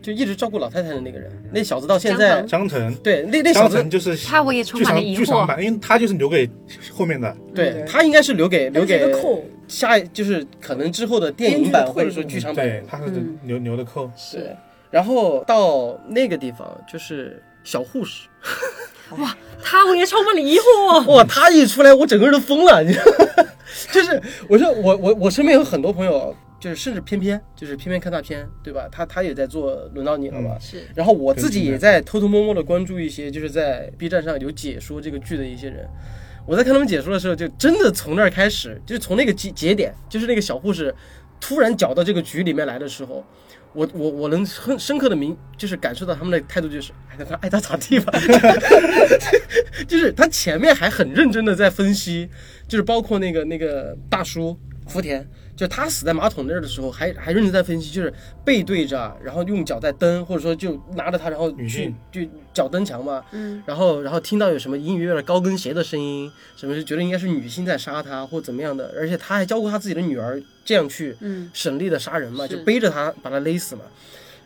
[0.00, 5.18] 就一直照顾老太太的那个人，那小子到现在江腾，对那那小子就是他我也充满了疑惑。
[5.18, 6.48] 剧场版，因为他就是留给
[6.92, 13.36] 后面的，对对他应该是留给留给个扣，下就是可能之后的电影版或者说剧场版对，他是嗯。
[13.46, 14.56] 留留的扣，是，
[14.92, 18.28] 然后到那个地方就是小护士，
[19.62, 21.12] 他我也充满了疑惑。
[21.12, 23.48] 哇，他一出来我整个人都疯了，你知道吗？
[23.92, 28.88] 就是我说我我我身边有很多朋友，就是甚至偏偏就是偏偏看大片，对吧？
[28.90, 30.56] 他他也在做，轮到你了吧？
[30.60, 35.88] 是然后我自己也在偷偷摸摸的关注一些，就是在 B 站上有解说这个剧的一些人。
[36.44, 40.94] 我在看他们解说的时候，就真的从那儿开始，就是从那个节节点，就是那个小护士
[41.40, 43.24] 突然搅到这个局里面来的时候，
[43.74, 48.12] 我我我能很深刻的明，就是感受到他们的态度就是爱他爱他咋地吧，
[49.88, 52.28] 就是他前面还很认真的在分析，
[52.68, 58.12] 就是包括那个那个大叔福田，就他死在马桶那儿的时候，还还认真在分析，就是
[58.44, 61.94] 背对着，然后用脚在蹬，或者说就拿着他，然后去女性。
[62.10, 62.20] 就
[62.54, 71.50] 脚蹬墙嘛，嗯，然后然后听到有什么隐隐约约的高跟鞋的声音，什么就觉得应该是女性在杀他或怎么样的，而且他还教过他自己的女儿这样去嗯。
[71.52, 72.56] 省力的杀人嘛，是。
[72.56, 73.82] 就背着他把他勒死嘛，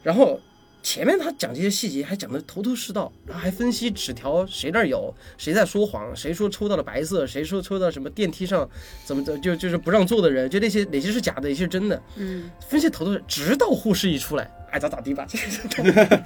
[0.02, 0.40] 然后。
[0.86, 8.70] 前面他讲这些细节还讲得头头是道，然后还分析纸条谁那儿有，谁在说谎，谁说抽到了白色，谁说抽到什么电梯上
[9.04, 15.36] 怎么的就就是不让坐的人，就那些哪些是假的，哪些是真的，嗯， 分析头头是，直到护士一出来，爱咋咋地吧，这
[15.82, 16.22] 个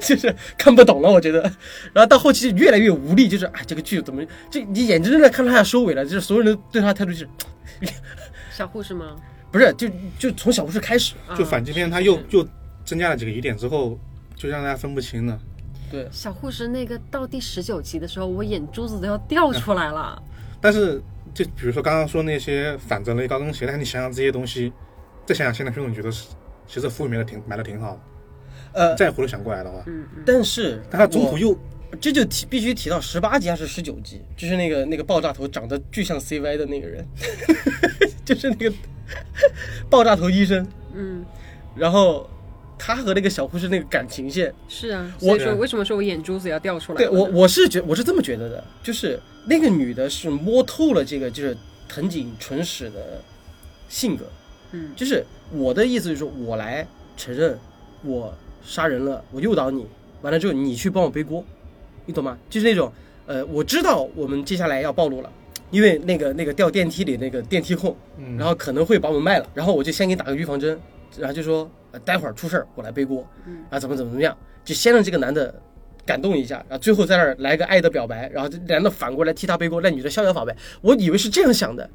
[0.00, 1.42] 就是看不懂了，我觉得。
[1.92, 7.28] 然后到后期就越来越无力，就是哎，这个剧怎么就你眼睁睁的看到他要收尾了，就是所有人都对他的态度就是
[8.56, 9.16] 小护士吗？
[9.50, 12.46] 不是就就从小护士开始，啊就反击篇他又又
[12.84, 13.98] 增加了几个疑点之后，
[14.36, 15.38] 就让大家分不清了。
[15.90, 20.20] 对，小护士那个到第十九集的时候，我眼珠子都要掉出来了。
[20.60, 21.00] 但是
[21.32, 24.72] 就比如说刚刚说那些反着勒高跟鞋，但是你想想这些东西，
[25.26, 26.28] 再想想现在 film，你觉得是
[26.66, 28.00] 其实服务埋的挺买的挺好的。
[28.72, 31.56] 呃，再回头想过来的话，嗯嗯，但是但他中途又
[32.00, 37.06] 这就提必须提到十八集还是十九集，就是那个那个爆炸头长得巨像 CY 的那个人，
[38.24, 38.72] 就是那个
[39.88, 41.24] 爆炸头医生，嗯，
[41.76, 42.28] 然后
[42.86, 45.10] 他和那个小护士那个感情线，是啊。
[45.22, 46.98] 我说，为什么说我眼珠子要掉出来？
[46.98, 51.56] 对我我是觉我是这么觉得的，就是那个女的是摸透了这个就是
[51.88, 53.22] 藤井纯史的
[53.88, 54.26] 性格，
[54.72, 57.58] 嗯就是我的意思就是说我来承认
[58.02, 59.86] 我杀人了，我诱导你，
[60.20, 61.42] 完了之后你去帮我背锅，
[62.04, 62.36] 你懂吗？
[62.50, 62.92] 就是那种
[63.24, 65.32] 呃，我知道我们接下来要暴露了。
[65.70, 70.78] 因为那个那个掉电梯里那个电梯控，嗯然后可能会把我们卖了，然后我就先给你打个预防针，
[71.18, 75.54] 然后就说、呃、待会儿出事儿我来背锅，嗯啊怎么怎么怎么样，就先让这个男的
[76.06, 80.54] 感动一下，然后最后在那儿来个爱的表白，然后这男的反过来替他背锅，那女的逍遥法外。
[80.80, 81.88] 我以为是这样想的，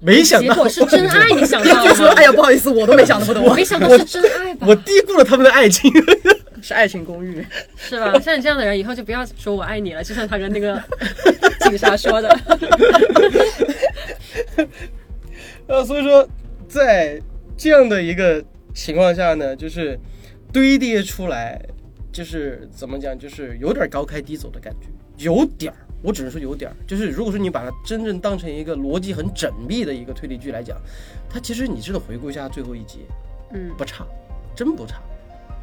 [0.00, 2.18] 没想到结果是真爱，你想到 就说了吗？
[2.18, 4.74] 哎呀，不好意思，我都没想那么多，没想到是真爱吧我？
[4.74, 5.90] 低估了他们的爱情。
[6.62, 7.44] 是爱情公寓。
[7.76, 8.18] 是吧？
[8.20, 10.82] 像你这样的人，以后就不要说我爱你了，就像他跟那个
[11.68, 12.38] 警察说的。
[15.66, 16.26] 呃，所以说
[16.68, 17.20] 在
[17.56, 18.42] 这样的一个
[18.74, 19.98] 情况下呢，就是
[20.52, 21.60] 堆叠出来，
[22.12, 24.88] 就是怎么讲，就是有点高开低走的感觉，
[25.24, 25.76] 有点儿。
[26.04, 30.76] 我只能说有点儿，就是如果说你把它真正当成一个逻辑很缜密的一个推理剧来讲，
[31.30, 33.06] 它其实你真的回顾一下最后一集，
[33.52, 34.04] 嗯，不差，
[34.52, 35.00] 真不差。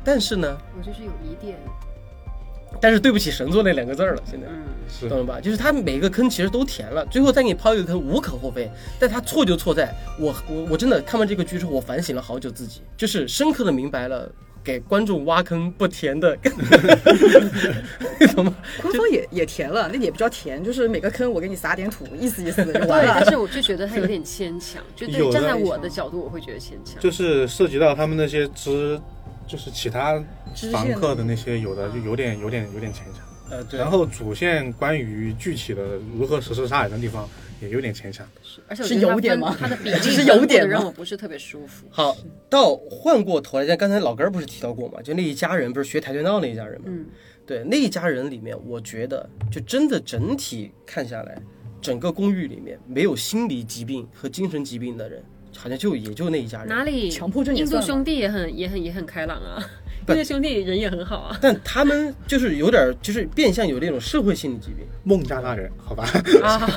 [0.09, 1.55] 但是呢，我就是有疑点。
[2.81, 4.47] 但是对不起神作那两个字儿了，现在。
[4.49, 5.39] 嗯，是懂了吧？
[5.39, 8.67] 就是他每个坑其实都填了，最后再给你抛一个坑，无可厚非。
[8.99, 14.27] 但他错就错在我我我真的看完这个剧之后，我反省了好久自己，就是深刻的明白了
[14.63, 16.35] 给观众挖坑不填的，
[18.33, 18.55] 怎么？
[18.81, 23.17] 官方也也填了，那也比较填，就是每个坑我给你撒点土，意思意思就对，完了。
[23.19, 26.99] 但是我就觉得他有点牵强，就对站在我的角度，我会觉得牵强。
[26.99, 28.99] 就是涉及到他们那些支，
[29.49, 30.23] 就是其他
[30.71, 33.25] 房客的那些，有的就有点有点有点牵强。
[33.49, 33.79] 呃，对。
[33.79, 37.27] 然后主线关于具体的如何实施杀人的地方
[37.59, 38.23] 也有点牵强。
[38.43, 41.87] 是而且我觉得他有点吗分他的 比例是有点吗让我不是特别舒服。
[41.89, 42.15] 好，
[42.47, 45.01] 到换过头来，像刚才老根儿不是提到过嘛？
[45.01, 46.87] 就那一家人不是学跆拳道那一家人嘛？
[46.89, 47.07] 嗯，
[47.47, 51.41] 对，那一家人里面，我觉得就真的整体看下来，
[51.81, 55.23] 整个公寓里面没有心理疾病和精神疾病的人，
[55.61, 56.69] 好像就也就那一家人。
[56.69, 57.11] 哪里？
[57.11, 59.61] 强迫症印度兄弟也很也很也很开朗啊，
[60.05, 61.37] 不 印度兄弟人也很好啊。
[61.43, 64.85] 但他们就是有点，就是变相有那种社会心理疾病。
[65.03, 66.09] 孟加拉人，好吧，
[66.41, 66.69] 啊，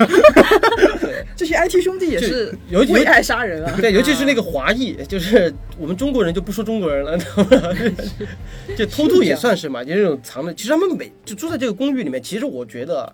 [1.37, 3.75] 这些 IT 兄弟也是尤其为爱杀人啊！
[3.81, 7.19] 对，尤其是那个华裔，就是我们中国人就不说中国人了，
[8.77, 10.53] 就偷渡也算是嘛，就那种藏的。
[10.55, 13.13] 其实他们每就住在这个公寓里面，其实我觉得，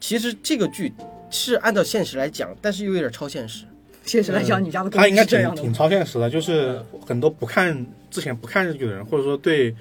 [0.00, 0.92] 其实这个剧
[1.30, 3.64] 是按照现实来讲，但是又有点超现实。
[4.06, 9.74] 现实来讲，你家的公他应该这样挺挺超现实的，就是很多不看之前不看日剧的人，或者说对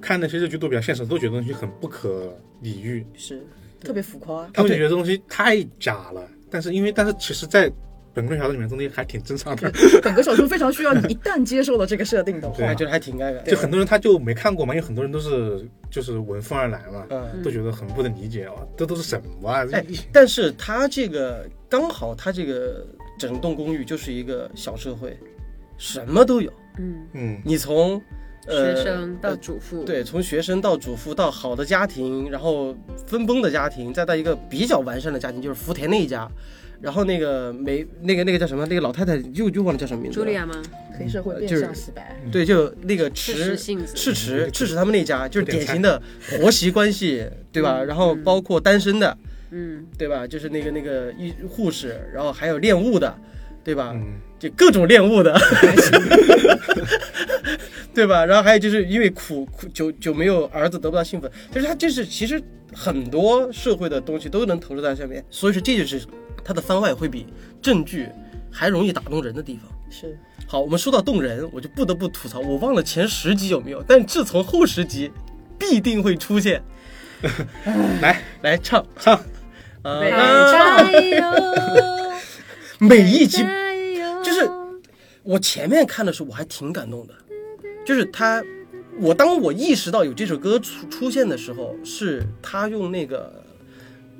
[0.00, 3.40] 看那些日剧都比较现实，都觉得东西很不可理喻，是
[3.80, 4.48] 特别浮夸。
[4.52, 6.26] 他们就觉得这东西太假了。
[6.50, 7.70] 但是因为但是其实，在
[8.14, 9.70] 本科小说里面，这东西还挺正常的。
[10.02, 13.42] 本格小说非常需要你一旦接受了这个设定的话哎，，觉得还挺尴尬。
[13.42, 19.64] 就很多人他就没看过嘛，因为很多人都是就是闻风而来嘛，嗯，都觉得很不能理解哦，这都是什么啊？
[19.72, 22.84] 哎，但是他这个刚好，他这个
[23.18, 25.18] 整栋公寓就是一个小社会，
[25.76, 26.52] 什么都有。
[26.78, 28.00] 嗯，嗯，你从
[28.46, 32.74] 呃学生到呃主妇，对，从学生到主妇到好的家庭，然后
[33.06, 36.30] 分崩的家庭，再到一个比较完善的家庭，就是福田那一家。
[36.80, 38.64] 然后那个没那个那个叫什么？
[38.66, 40.24] 那个老太太又又忘了叫什么名字了。
[40.24, 40.54] 茱莉亚吗？
[40.96, 42.16] 黑社会变就是相洗白。
[42.30, 46.00] 对，就那个赤池赤池赤池他们那家，就是典型的
[46.30, 47.78] 婆媳关系，对吧？
[47.80, 49.28] 嗯然后包括单身的，嗯，
[49.96, 50.26] 对吧？
[50.26, 53.16] 就是那个那个医护士，然后还有练物的，
[53.64, 53.92] 对吧？
[53.94, 55.34] 嗯，就各种练物的
[57.94, 58.24] 对吧？
[58.24, 62.40] 然后还有就是因为苦苦久久没有儿子得不到幸福，就是他就是其实
[62.72, 66.02] 很多社会的东西都能投入在上面，所以说这就是
[66.44, 67.26] 他的番外会比
[67.62, 68.08] 正剧
[68.50, 69.72] 还容易打动人的地方。
[69.90, 75.10] 是好，我们说到动人，我就不得不吐槽，我忘了前十集有没有，但自从后十集
[75.58, 76.62] 必定会出现。
[78.00, 79.20] 来来唱唱，
[79.82, 81.24] 啊对加油！
[82.78, 83.44] 每一集
[84.22, 84.48] 就是
[85.22, 87.14] 我前面看的时候我还挺感动的，
[87.84, 88.42] 就是他，
[89.00, 93.42] 我当我意识到有这首歌出出现的时候，是他用那个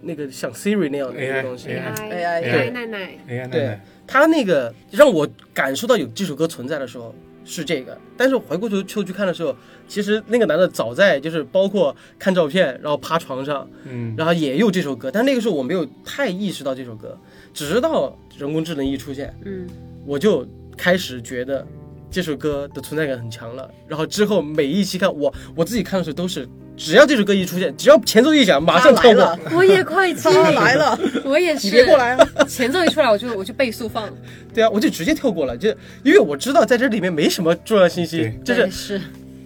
[0.03, 1.95] 那个像 Siri 那样的一个东西，AI
[2.43, 7.15] AI 奶奶奶，哎呀，奶对奶，他那个让我感受到有这首歌存在的时候
[7.49, 9.57] 是这个，但是回过头去去看的时候，
[9.89, 17.19] 其实那个男的早在就是包括看照片，然后趴床上，嗯，然后也有这首歌，但那个时候我没有太意识到这首歌，
[17.55, 19.67] 直到人工智能一出现，嗯，
[20.05, 21.67] 我就开始觉得
[22.11, 23.71] 这首歌的存在感很强了。
[23.87, 26.47] 然后之后每一期看我我自己看的时候都是，
[26.79, 29.23] 只要这首歌一出现，只要前奏一响，马上跳过。
[29.23, 31.67] 他来了，我也快进他来，了，我也是。
[31.67, 32.45] 你别过来啊！
[32.49, 34.09] 前奏一出来，我就我就倍速放，
[34.55, 35.69] 对啊，我就直接跳过了，就
[36.05, 39.01] 因为我知道在这里面没什么重要信息对，就是是，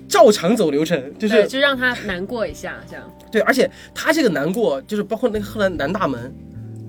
[0.07, 3.11] 照常走流程，就对，是就让他难过一下，这样。
[3.31, 6.33] 对，而且他这个难过，就是包括那个后来南大门，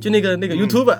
[0.01, 0.97] 就那个那个嗯 YouTuber，、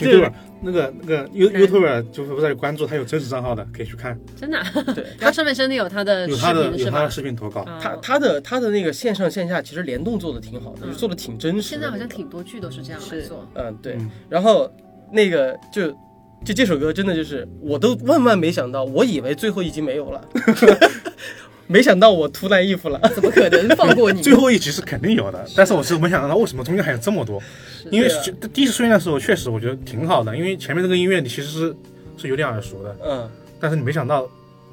[0.00, 0.32] YouTuber
[0.64, 5.04] 那个那个 You YouTuber 就是不在关注，他有真实账号的，可以去看，真的啊、对。
[5.20, 7.10] 他上面真的有他的有他的有他的？
[7.10, 11.62] 视频投稿，啊他他的他的那个线上线下其实联动做的挺好的，就做的挺真实的。
[11.62, 13.22] 现在好像挺多剧都是这样来是。
[13.24, 13.94] 做，嗯，对。
[13.94, 14.10] 嗯。
[14.28, 14.70] 然后
[15.12, 15.90] 那个就
[16.44, 20.28] 就这首歌真的就是，我都万万没想到，我以为最后一集没有了，
[21.66, 23.00] 没想到我突然衣服了。
[23.14, 24.20] 怎么可能放过你？
[24.22, 27.42] 最后一集是肯定有的，但是我是没想到为什么中间还有这么多，
[27.90, 28.08] 因为
[28.52, 31.76] 第一次出现的时候确实我觉得挺好的，因为前面这个音乐你其实是
[32.16, 34.28] 是有点耳熟的，嗯，但是你没想到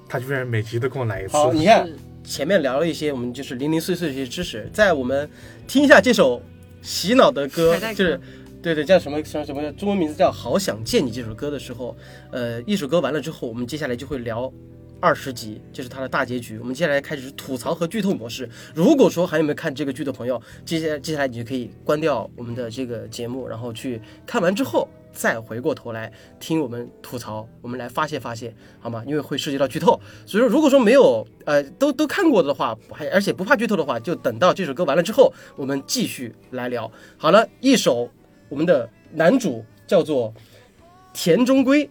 [0.07, 1.89] 他居然每集都跟我来一次，好，你看
[2.23, 5.29] 前面聊了一些我们就是零零碎碎的一些知识，在我们
[5.67, 6.41] 听一下这首
[6.81, 8.19] 洗脑的歌就是。
[8.63, 11.97] 对对，叫什么什么什么中文名字叫《好想见你》这首歌的时候，
[12.29, 14.53] 呃，一首歌完了之后，我们接下来就会聊
[15.01, 16.59] 二十集，这是它的大结局。
[16.59, 18.47] 我们接下来开始吐槽和剧透模式。
[18.75, 29.03] 如果说还有没有看这个剧的朋友，接下来接下来你就可以关掉我们的这个节目，然后去看完之后再回过头来听我们吐槽，我们来发泄发泄，好吗？
[29.07, 36.89] 因为会涉及到剧透，所以说如果说没有呃都都看过的话，还而且不怕剧透的话，就等到这首歌完了之后，我们继续来聊。
[37.17, 38.07] 好了，一首
[38.49, 40.31] 我们的男主叫做
[41.11, 41.89] 田中圭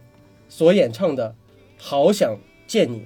[0.48, 1.28] 所演唱的
[1.76, 2.38] 《好想
[2.70, 2.98] 见你》。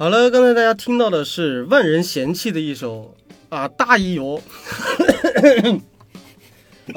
[0.00, 3.14] 好了，刚才大家听到的是万人嫌弃的一首
[3.50, 4.40] 啊《大意游》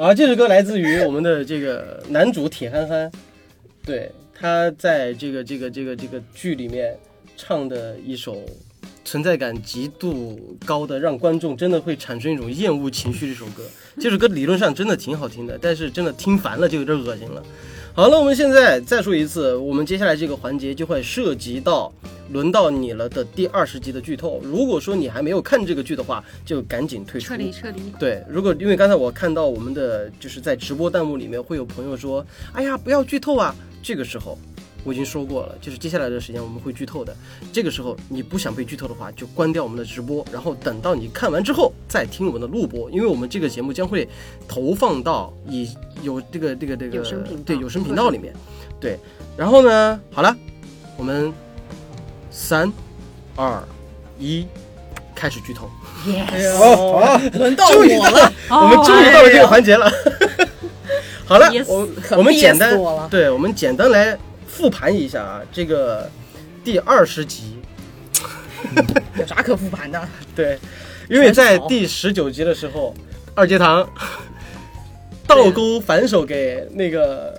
[0.02, 3.12] 啊，这首歌来自于我们的这个男主铁憨憨，
[3.84, 6.98] 对，他在这个这个这个这个剧里面
[7.36, 8.42] 唱的一首
[9.04, 13.62] 存在感极度高的，让观众真的会产生一种厌恶情绪这首歌。
[14.00, 17.42] 这首歌理论上真的挺好听的，但是真的听烦了就有点恶心了。
[17.96, 21.92] 好了，我们现在再说一次，我们接下来这个环节就会涉及到
[22.32, 24.40] 轮到你了的第二十集的剧透。
[24.42, 27.28] 如果说你还没有看这个剧的话，就赶紧退出。
[27.28, 27.92] 撤离撤离。
[27.96, 33.54] 对，如果因为刚才我看到我们的就是在直播弹幕里面会有朋友说，哎呀，不要剧透啊。
[33.80, 34.36] 这个时候
[34.84, 37.16] 我已经说过了，就是接下来的时间我们会剧透的。
[37.52, 44.08] 这个时候你不想被剧透的话，就关掉我们的直播，然后等到你看完之后再听我们的录播，因为我们这个节目将会
[44.46, 45.68] 投放到以
[46.02, 48.32] 有这个这个这个有声频道对有声频道里面。
[48.78, 48.98] 对，
[49.36, 50.36] 然后呢，好了，
[50.98, 51.32] 我们
[52.30, 52.70] 三
[53.34, 53.62] 二
[54.18, 54.46] 一，
[55.14, 55.70] 开始剧透。
[56.60, 57.00] 哦，
[57.32, 59.90] 好，轮到我了，我们终于到了这个环节了。
[61.24, 64.18] 好了，我可我们简单我对，我们简单来
[64.54, 66.08] 复盘一下啊，这个
[66.62, 67.58] 第二十集，
[69.18, 70.08] 有啥可复盘的？
[70.34, 70.56] 对，
[71.10, 72.94] 因为在第十九集的时候，
[73.34, 73.86] 二阶堂
[75.26, 77.36] 倒钩反手给那个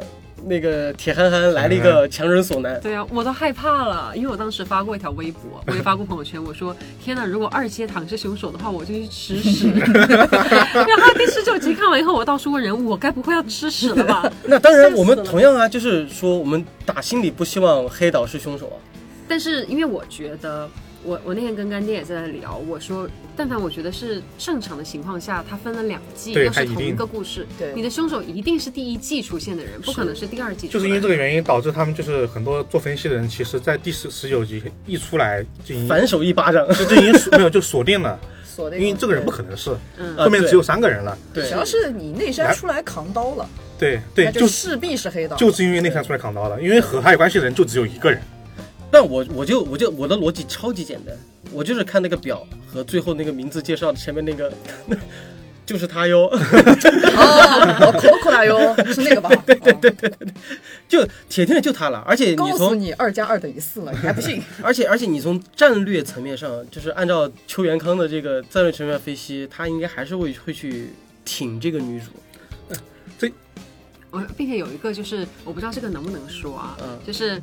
[0.47, 2.79] 那个铁憨憨来了一个强人所难。
[2.79, 9.69] 对啊，我都害怕了，因为我当时发过一条微博， 我也发过朋友圈，我说天哪，如果二阶堂是凶手的话，我就去吃屎。
[9.73, 14.31] 然后第十九集看完以后，我到处问人，我该不会要吃屎了吧？
[14.45, 18.77] 那当然，我们同样啊，就是说，我们打心里不希望黑岛是凶手啊。
[19.27, 20.69] 但是因为我觉得，
[21.05, 30.67] 我我那天跟干爹也在那聊，我说，但凡我觉得是正常的情况下，它分了两季，又是同一个故事，对你的凶手一定是第一季出现的人，不可能是第二季。
[30.67, 41.15] 就是因为这个原因导致他们就是很多做分析的人，其实在第十十九集一出来就已经反手一巴掌，就就已经锁没有就锁定了，锁定因为这个人不可能是，嗯，后面只有三个人了。
[41.31, 43.47] 对只要是你内山出来扛刀了，
[43.77, 45.35] 对对，就势必是黑道。
[45.37, 48.19] 就是因为内山出来扛刀了，因为和他有关系的人就只有一个人。
[48.95, 51.13] 但我我就我就我的逻辑超级简单，
[51.51, 54.49] 我就是看那个表和最后那个名字介绍前面那个，
[55.67, 56.39] 就是他哟，啊，
[57.85, 59.29] 我可可来哟，是那个吧？
[59.45, 60.27] 对对对对对，
[60.87, 62.01] 就铁定的就他了。
[62.07, 64.41] 而且你告诉从你二加二等于四了，你还不信？
[64.63, 70.91] 而且而且你从战略层面上，就是按照邱元康的这个战略层面分析，他应该还是会会去
[71.25, 72.05] 挺这个女主。
[74.09, 77.41] 我并且有一个就是我不知道这个能不能说啊，嗯就是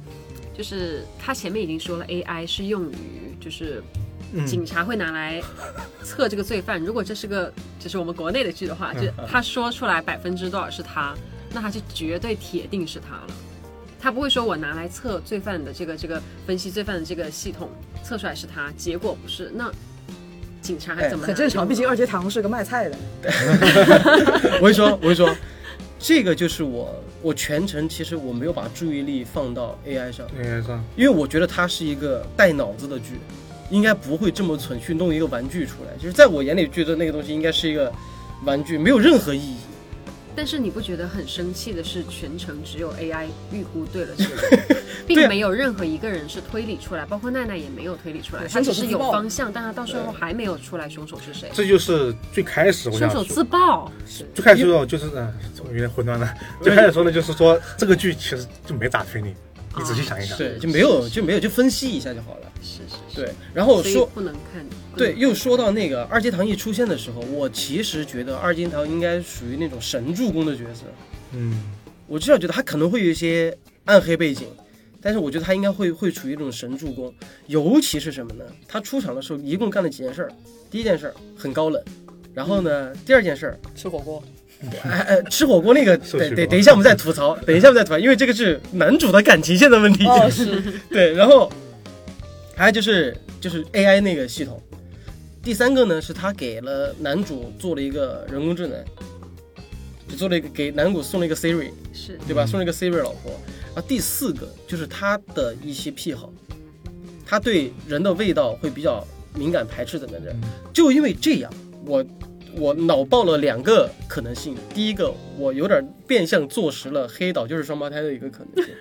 [0.56, 3.82] 就是他前面已经说了 AI 是用于就是
[4.32, 5.42] 嗯警察会拿来
[6.02, 11.14] 测这个罪犯，如果这是个就是我们国内的剧的话，就嗯他说出来百分之多少是他，
[11.52, 13.34] 那他就绝对铁定是他了。
[14.00, 17.70] 他不会说我拿来测罪犯的这个这个分析罪犯的这个系统
[18.02, 19.70] 测出来是他，结果不是，那
[20.60, 22.96] 警察还怎么拿很正常，毕竟二阶堂是个卖菜的。
[24.60, 25.32] 我跟你说，我跟你说，
[26.00, 26.92] 这个就是我
[27.22, 30.84] 我全程其实我没有把注意力放到 AI 上，，AI 上？
[30.96, 33.20] 因为我觉得它是一个带脑子的剧，
[33.70, 35.96] 应该不会这么蠢去弄一个玩具出来。
[35.96, 37.92] 就是在我眼里，觉得那个东西应该是一个
[38.44, 39.56] 玩具，没有任何意义。
[40.34, 51.50] 但是你不觉得很生气的是，全程只有 AI 预估对了这个人，并啊没有任何一个人是推理出来，包括奈奈也没有推理出来，对他只是有凶手是自爆方向，但他到最后还没有出来凶手是谁。
[51.52, 53.90] 这就是最开始我想，凶手自爆，
[54.34, 56.34] 最开始说就是嗯，我有点混乱了。
[56.62, 59.34] 最开始说的就是说这个剧其实就没咋推理，
[59.76, 62.52] 你仔细想一想，对，就没有就没有就分析一下就好了。
[62.62, 64.64] 是是是，对，然后所以说不能看。
[64.92, 70.82] 不对，又说到那个二阶堂一出现的时候，我其实觉得二阶堂应该属于那种神助攻的角色。
[71.32, 71.62] 嗯，
[72.06, 74.46] 我至少觉得他可能会有一些暗黑背景，
[75.00, 77.12] 但是我觉得他应该会会处于一种神助攻。
[77.46, 78.44] 尤其是什么呢？
[78.68, 80.32] 他出场的时候一共干了几件事儿。
[80.70, 81.82] 第一件事儿很高冷，
[82.34, 84.22] 然后呢，第二件事儿，吃火锅，
[84.84, 90.06] 哎哎，吃火锅那个， 等等等一下我们再吐槽，等一下我们再吐槽，因为这个是男主的感情线的问题。
[90.06, 91.50] 哦是， 对，然后
[92.54, 94.62] 还有就是就是 AI 那个系统。
[95.42, 98.84] 第三个呢，是他给了男主做了一个人工智能，
[100.08, 102.44] 就做了一个给男主送了一个 Siri，是对吧？
[102.44, 103.32] 嗯送了一个 Siri 老婆。
[103.74, 106.32] 然后第四个就是他的一些癖好，
[107.26, 110.38] 他对人的味道会比较敏感排斥的那人。
[110.72, 111.52] 就因为这样，
[111.84, 112.04] 我
[112.54, 114.54] 我脑爆了两个可能性。
[114.72, 118.72] 第一个，我有点变相坐实了黑岛就是双胞胎的一个可能性。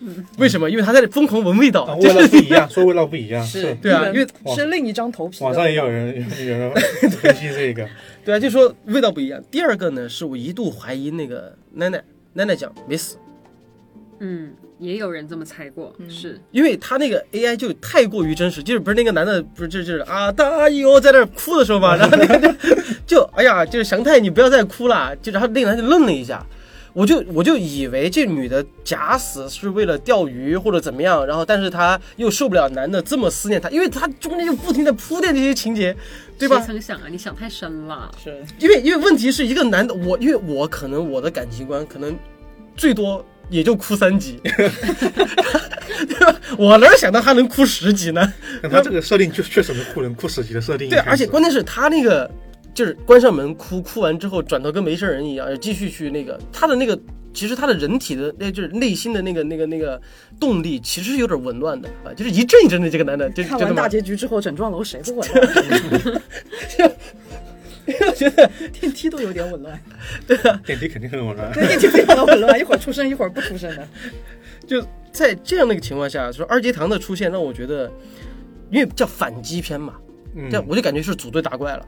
[0.38, 0.70] 为什么？
[0.70, 3.74] 因为他在疯狂闻味道，啊，味道不一样， 说味道不一样是。
[3.76, 5.42] 对啊，因为是另一张头皮。
[5.42, 6.72] 网上也有人有人
[7.10, 7.88] 分析 这个，
[8.24, 9.42] 对啊，就说味道不一样。
[9.50, 12.02] 第二个呢，是我一度怀疑那个奶奶
[12.34, 13.16] 奶奶讲没死，
[14.20, 22.76] 嗯，也有人这么猜过，是因为他那个 AI 就太过于真实，就是不是那个男的不是就就是啊大哟在那儿哭的时候嘛，然后那个就
[23.06, 26.44] 就哎呀，就是祥太你不要再哭了，就然后那个男的就愣了一下。
[26.96, 35.94] 我就我就以为这女的假死是为了钓鱼或者怎么样，然后但是她又受不了男的这么思念她，因为她中间就不停的铺垫这些情节，
[36.38, 36.68] 对吧谁？
[36.68, 38.10] 曾想啊，你想太深了。
[38.24, 42.18] 是因为因为问题是一个男的，我因为我可能我的感情观可能
[42.74, 46.34] 最多也就哭三集， 对吧？
[46.56, 48.32] 我哪想到他能哭十集呢？
[48.62, 50.88] 但他这个设定就确实能哭能哭十集的设定。
[50.88, 52.30] 对，而且关键是他那个
[52.76, 56.96] 就是关上门哭，哭完之后转头跟没事人一样，继续去那个他的那个。
[57.32, 60.00] 其实他的人体的那就是内心的那个那个那个
[60.40, 62.88] 动力，其实是有点紊乱的啊，就是一阵一阵的。
[62.88, 63.86] 这个男的，就看完大？
[63.86, 66.22] 结局之后，整幢楼谁都紊乱，
[68.08, 69.78] 我觉得电梯都有点紊乱，
[70.26, 71.52] 对电梯肯定很紊乱。
[71.52, 73.86] 对，电梯非常的紊乱，一会儿出声，一会儿不出声的。
[74.66, 77.92] 就在这样的一个情况下，说二阶堂的出现让我觉得，
[78.70, 79.92] 因为叫反击篇嘛，
[80.34, 81.86] 嗯这样我就感觉是组队打怪了，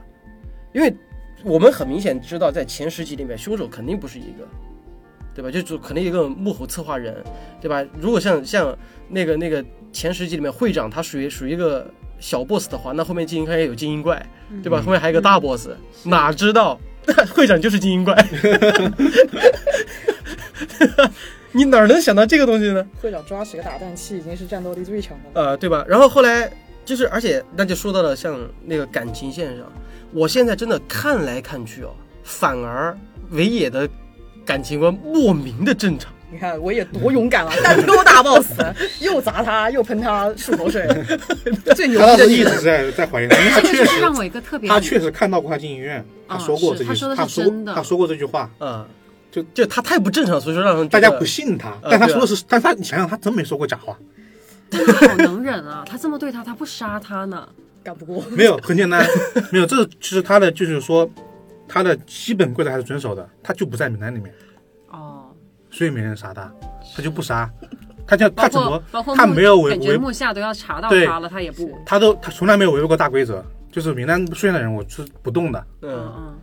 [0.73, 0.95] 因为
[1.43, 4.47] 我们很明显知道，在前十集里面，凶手肯定不是一个，
[5.33, 5.49] 对吧？
[5.49, 7.15] 就就肯定一个幕后策划人，
[7.61, 7.83] 对吧？
[7.99, 11.89] 如果像像那个那个前十集里面会长，他属于属于一个
[12.19, 14.23] 小 boss 的话，那后面精英开也有精英怪，
[14.61, 14.81] 对吧？
[14.81, 15.69] 后面还有一个大 boss，、
[16.03, 16.79] 哪知道
[17.33, 18.13] 会长就是精英怪，
[21.53, 22.85] 你哪能想到这个东西呢？
[23.01, 25.49] 会长抓起个打蛋器，已经是战斗力最强的了。
[25.51, 25.83] 呃，对吧？
[25.87, 26.51] 然后后来
[26.85, 29.65] 就是，而且那就说到了像那个感情线上，
[30.11, 31.91] 我现在真的看来看去哦，
[32.23, 32.97] 反而
[33.31, 33.87] 维也的
[34.45, 36.11] 感情观莫名的正常。
[36.31, 38.51] 你看维也多勇敢啊， 单挑大 boss，
[38.99, 40.87] 又砸他，又喷他漱口水，
[41.75, 48.85] 最牛他当逼的一直在在怀疑他，因为他确实让我一个特别他确实看到过他进医院，他啊说过这句，是他说的他说是真的他说过这句话，嗯、
[49.31, 53.97] 就就他太不正常，所以说让人大家不信他，但他说的是，但他你想想，他真没说过假话，
[54.69, 55.83] 但他好能忍啊！
[55.89, 57.49] 他这么对他，他不杀他呢？
[57.83, 59.05] 干不过，没有，很简单，
[59.51, 61.09] 没有，这其实他的就是说，
[61.67, 64.33] 他的基本规则还是遵守的，他就不在名单里面，
[64.89, 65.25] 哦，
[65.69, 66.51] 所以没人杀他，
[66.95, 67.49] 他就不杀，
[68.05, 71.77] 他叫他怎么括包括木他没有违感觉违，木下都要查到他了，他也不。
[71.85, 76.13] 他都他从来没有违背过大规则，就是名单出现的人我是不动的，嗯。
[76.17, 76.39] 嗯，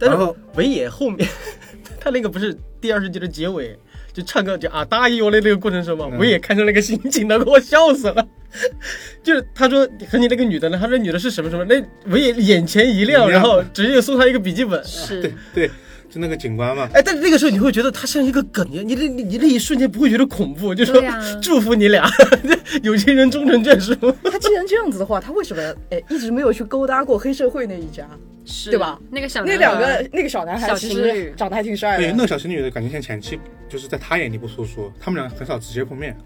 [0.00, 1.28] 然后尾野后面
[2.00, 3.78] 他那个不是第二十集的结尾。
[4.12, 6.18] 就唱歌就啊答应我的那个过程中嘛，嗯。
[6.18, 8.26] 尾野看出那个心情了，给我笑死了。
[9.22, 11.80] 就是他说和你那个女的呢，他说女的是什么什么，那
[12.10, 13.30] 我也眼前一亮，一亮。
[13.30, 14.82] 然后直接送他一个笔记本。
[14.84, 15.20] 是。
[15.20, 15.70] 对对，
[16.10, 21.00] 就那个警官嘛，哎，但是那个时候你会觉得他像一个梗一样，你那你你那一瞬间不会觉得恐怖，就说、
[21.40, 22.10] 祝福你俩，
[22.82, 23.94] 有情人终成眷属。
[24.24, 28.08] 他既然这样子的话，他为什么哎一直没有去勾搭过黑社会那一家？
[28.44, 28.98] 是，对吧？
[29.10, 32.22] 那个小那男孩两个那个小男孩小其实情侣长得还挺帅对，的那。
[32.22, 33.38] 个小情侣的感觉像前期
[33.68, 36.16] 就是在他眼里不突出，他们俩很少直接碰面，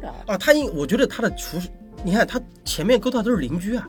[0.00, 1.68] 对啊啊，他应我觉得他的厨师，
[2.02, 3.86] 你看他前面勾搭都是邻居啊，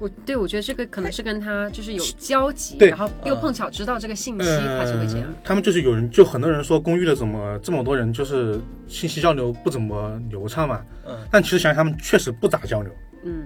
[0.00, 4.48] 我对我觉得这个可能是跟他就是有交集，对然后又碰巧知道这个信息，
[4.78, 5.28] 他就会这样。
[5.28, 11.14] 呃。，他们就是有人，就很多人说公寓的怎么这么多人就是信息交流不怎么流畅嘛，嗯。
[11.30, 12.90] 但其实想想他们确实不咋交流，
[13.24, 13.44] 嗯，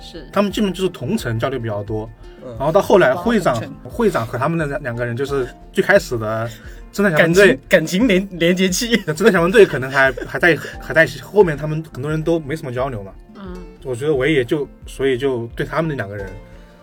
[0.00, 0.26] 是。
[0.32, 2.10] 他们基本就是同城交流比较多，
[2.42, 6.48] 嗯然后到后来会长会长和他们的两两个人就是最开始的
[6.92, 8.96] 侦探小感分队情，感情连连接器。
[8.98, 13.33] 侦探小分队可能还还在还在一起，后面他们很多人都没什么交流嘛，嗯，
[13.84, 16.28] 我觉得我也就所以就对他们那两个人，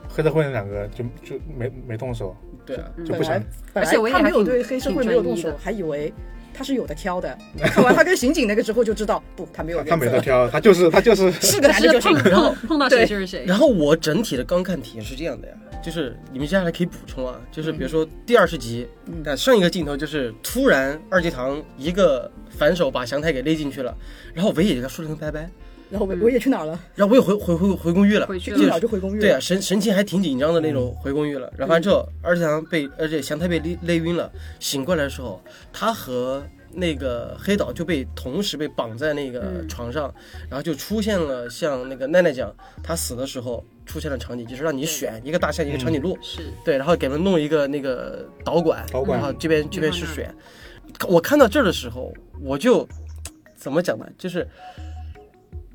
[0.08, 2.36] 黑社会那两个就就没没动手，
[2.66, 3.42] 对啊，就不想
[3.74, 6.14] 而且维也没有对黑社会没有动手还以为
[6.54, 7.38] 他是有的挑的。
[7.64, 13.46] 看完他跟刑警那个之后就知道，不，他没有他没得挑，他就是他就是 是个男的就就是是碰碰 碰到谁对就是谁。
[13.48, 19.22] 然后我整体的观看体验是这样的呀，就是你们接下来可以补充啊，就是比如说第二十集，嗯。
[19.24, 23.96] 那上一个镜头就是突然二阶堂一个反手把祥太给勒进去了，
[24.34, 25.50] 然后尾野就跟他说了声拜拜，
[25.92, 26.80] 然后我我也去哪儿了？
[26.96, 29.22] 然后我也回回回回公寓了，回去一秒，就回公寓了。
[29.22, 31.52] 对啊，神神情还挺紧张的那种，回公寓了。
[31.58, 36.42] 然后完之后，二阶堂被，而且祥太被勒勒晕了，醒过来的时候，他和
[36.74, 39.68] 那个黑岛就被同时被绑在那个嗯。
[39.68, 40.14] 床上，
[40.50, 46.40] 然后就出现了像那个奈奈讲他死的时候出现的场景，就是让你选一个大象一个长颈鹿，是。
[46.64, 49.20] 对，然后给他们弄一个那个导管，导管。
[49.20, 50.34] 然后这边这边是选。
[51.08, 52.88] 我看到这儿的时候，我就
[53.56, 54.06] 怎么讲呢？
[54.18, 54.48] 就是，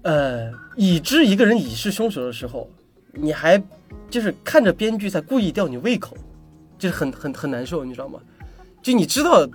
[0.07, 2.71] 呃，已知一个人已是凶手的时候，
[3.13, 3.61] 你还
[4.09, 6.17] 就是看着编剧在故意吊你胃口，
[6.79, 8.21] 就是很很很难受，你知道吗？
[8.81, 9.47] 就你知道。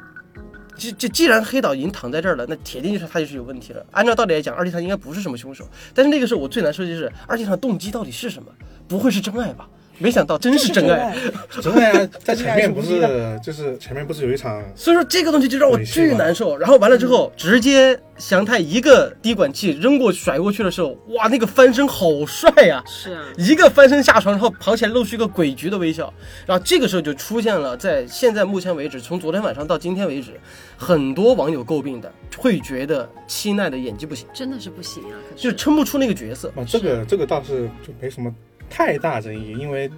[0.77, 3.85] 就就既然黑岛已经躺在这儿了，那铁定就是他就是有问题了。
[3.91, 5.63] 按照道理来讲，二阶堂应该不是什么凶手。
[5.93, 8.51] 但是那个时候我最难受的就是二阶堂动机到底是什么？
[8.87, 9.69] 不会是真爱吧？
[10.01, 11.15] 没想到真是真爱。
[11.61, 16.57] 真的呀，在前面不是就是前面不是有一场所以说这个东西就让我巨难受。
[16.57, 26.11] 然后完了之后，直接祥太一个滴管器扔过甩过去的时候，哇，那个翻身好帅呀、是啊，一个翻身下床，然后跑起来露出一个诡谲的微笑，
[26.45, 30.39] 然后这个时候就出现了，在现在目前为止，从昨天晚上到今天为止，
[30.77, 36.49] 很多网友诟病的，会觉得七奈的演技不行，真的是不行啊，就是撑不出那个角色。
[36.55, 38.33] 啊，这个这个倒是就没什么
[38.71, 39.91] 太大争议，因为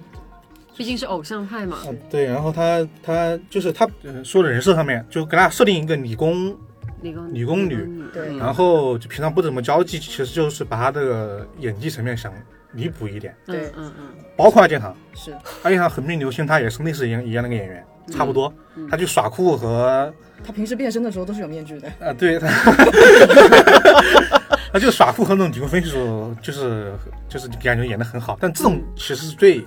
[0.76, 1.78] 毕竟是偶像派嘛。
[1.86, 6.54] 嗯对，然后他他就是他呃说的人设上面就给他设定一个理工，
[7.00, 8.04] 理工理工女。
[8.12, 8.28] 对。
[8.30, 12.32] 嗯然后就平常不怎么交际，其实就是把他的演技层面想
[12.72, 13.72] 弥补一点，嗯对。
[13.76, 14.06] 嗯嗯，
[14.36, 15.32] 包括阿健堂，是。
[15.62, 20.12] 二阶堂横滨流星他也是类似一样一样的一个演员，差不多，嗯他就耍酷和
[20.44, 21.90] 他平时变身的时候都是有面具的。
[22.00, 22.46] 呃，对他，
[24.72, 26.92] 他就耍酷和那种理工分析手，就是
[27.28, 29.64] 就是感觉演的很好，但这种其实是最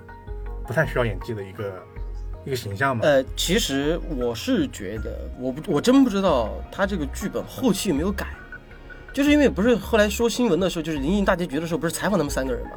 [0.68, 1.74] 不太需要演技的一个
[2.46, 3.02] 一个形象嘛。
[3.04, 8.28] 呃，其实我是觉得，我不，我真不知道他这个剧本后期有没有改，
[9.14, 12.72] 就是因为不是后来说新闻的时候，就是临近大结局的时候，不是采访他们三个人嘛，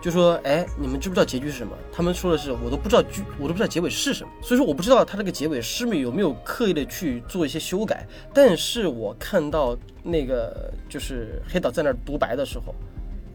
[0.00, 1.76] 就说，哎，你们知不知道结局是什么？
[1.92, 12.74] 他们说的是，我都不知道剧，我都不知道结尾是什么，所以说我不知道他这个结尾师妹有没有刻意的去做一些修改，但是我看到那个就是黑岛在那儿独白的时候，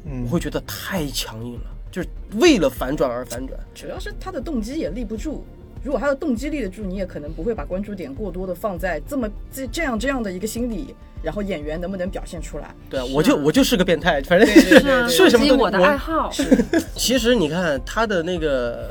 [0.05, 3.59] 嗯我会觉得太强硬了，就是为了反转而反转。
[3.75, 5.45] 主要是他的动机也立不住。
[5.83, 12.73] 如果他的动机立得住，你也可能不会把关注点过多的放在这么这这样这样的一个心理，然后演员能不能表现出来？
[12.89, 16.31] 对啊，我就我就是个变态，反正是啊， 是什么我的爱好，
[16.95, 18.89] 其实你看他的那个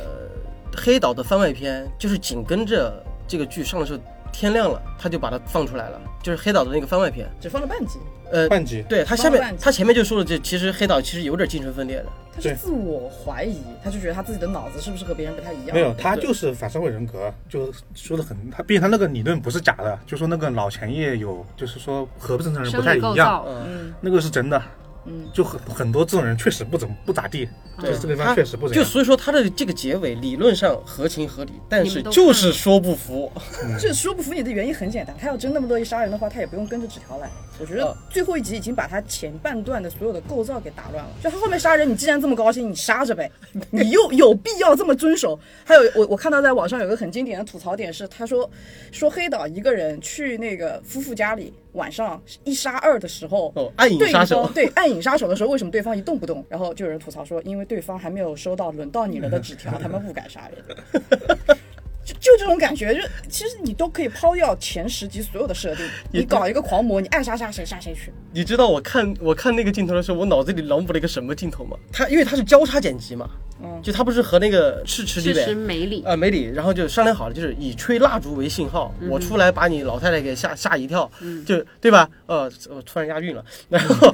[0.76, 3.98] 黑岛的番外篇，就是紧跟着这个剧上的时候，
[4.32, 7.28] 天亮了，他就把它放出来了，就是黑岛的那个番外篇。
[7.40, 7.98] 只放了半集，
[8.30, 9.52] 呃，半集，对他下放了半集。
[9.54, 12.06] 面他前面就说了，这其实黑岛其实有点精神分裂的。
[12.34, 15.74] 他是自我怀疑，他就觉得他自己的脑子是不是和别人不太一样？
[15.74, 23.92] 没有，他就是反社会人格，就说的很，他毕竟他那个理论不是假的，就说那个脑前叶有，就是说和不正常人不生理构太一样，嗯。
[24.00, 24.62] 那个是真的，
[25.04, 27.48] 嗯，就很很多这种人确实不怎么不咋地，
[27.78, 28.84] 就是这个地方确实不怎样。
[28.84, 33.30] 就所以说他的这个结尾理论上合情合理，但是就是说不服。
[33.80, 37.28] 这说不服你的原因很简单，他要真那么乐意杀人的话，他也不用跟着纸条来。
[37.62, 41.10] 我觉得哦最后一集已经把他前半段的所有的构造给打乱了。
[41.22, 43.30] 就他后面杀人，你既然这么高兴，你杀着呗，
[43.70, 45.38] 你又有必要这么遵守？
[45.64, 48.50] 还有我我看到在网上有个很经典的吐槽点是，他说
[48.90, 56.44] 说黑岛一个人去那个夫妇家里晚上一杀二的时候，哦，暗影对杀手方，对暗影杀手的时候，为什么对方一动不动？
[56.48, 61.58] 然后就有人吐槽说，因为对方还没有收到轮到你了的纸条， 他们不敢杀人。
[62.04, 68.12] 就就这种感觉，就其实你都可以抛掉前十集所有的设定，你搞一个狂魔，你爱杀杀谁杀谁去。
[68.32, 71.76] 你知道我看我看那个镜头的时候，我脑子里脑补了一个什么镜头吗？
[71.92, 73.30] 他因为他是交叉剪辑嘛，
[73.62, 73.80] 嗯。
[73.82, 81.10] 就他不是和那个赤赤支里北持梅里，呃梅里，然后就商量好了，就是以吹蜡烛为信号，我出来把你老太太给吓吓一跳，
[81.46, 82.08] 就对吧？
[82.26, 84.12] 呃，我突然押韵了， 然后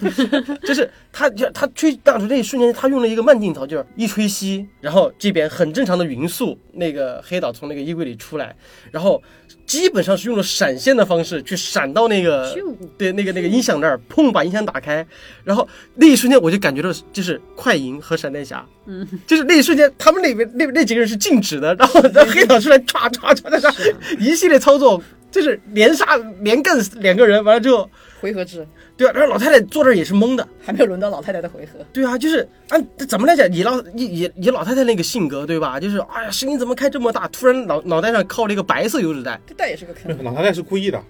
[0.63, 8.55] 就是他就他吹蜡烛那一瞬间，他用了一个慢镜头，就是一吹熄，然后这边很正常的匀速，那个黑岛从那个衣柜里出来，
[8.91, 9.23] 然后
[9.69, 12.53] 基本上是用了闪现的方式去闪到那个
[12.97, 15.07] 对那个那个音响那儿，砰把音响打开，
[15.45, 22.01] 然后那一瞬间我就感觉到就是快银和闪电侠，嗯，就是那一瞬间他们那边那那几个人是静止的，然后
[22.33, 25.01] 黑鸟出来唰唰唰唰唰一系列操作，
[25.31, 27.89] 就是连杀连干两个人，完了之后，
[28.21, 28.67] 回合制，
[28.97, 31.79] 对啊，然后老太太坐这儿也是懵的，还没有轮到老太太的回合。
[31.93, 35.79] 对啊，就是按怎么来讲，以老以以以老太太那个性格，对吧？
[35.79, 37.29] 就是哎呀，声音怎么开这么大？
[37.29, 41.03] 突然脑脑袋上靠了一个白色油纸袋这袋也是个坑，老太太是故意的，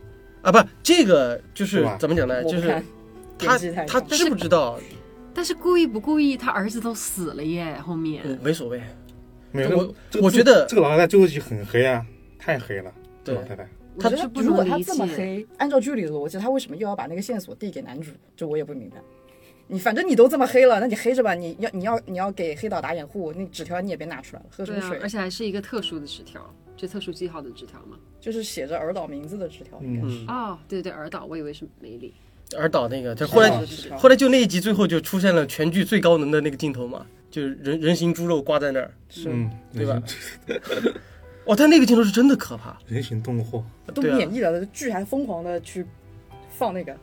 [0.43, 2.43] 啊，不，这个就是是怎么讲呢？
[2.45, 2.83] 就是。
[3.41, 3.57] 他
[3.87, 4.81] 他知不知道？
[5.33, 8.21] 但是故意不故意，他儿子都死了耶，后面。
[8.25, 8.83] 嗯，没所谓。
[9.53, 12.05] 没有，我这个我觉得这个老太太最后一集很黑啊，
[12.37, 12.91] 太黑了。
[13.23, 18.11] 这对老太太，我觉得如果他这么黑，按照剧里的逻辑，他为什么又要把那个线索递给男主？
[18.37, 18.97] 这我也不明白。
[19.67, 21.35] 你反正你都这么黑了，那你黑着吧。
[21.35, 26.43] 你要你要你要给黑岛打掩护，那纸条你也别拿出来了，喝什么水？，啊而且还是一个特殊的纸条，
[26.77, 27.99] 就特殊记号的纸条嘛。
[28.21, 30.25] 就是写着尔岛名字的纸条，应该是。
[30.25, 32.15] 嗯，哦，对对，尔岛，我以为是梅里。
[32.57, 33.51] 尔岛那个，就后来
[33.99, 40.03] 后来就那一集最后就出现了全剧最高能的那个镜头嘛，就是人人形猪肉挂在那儿，是嗯，对吧
[41.49, 45.85] 人哇，但那个镜头是真的可怕人形动物，都免疫了，剧还疯狂的去
[46.51, 46.95] 放那个。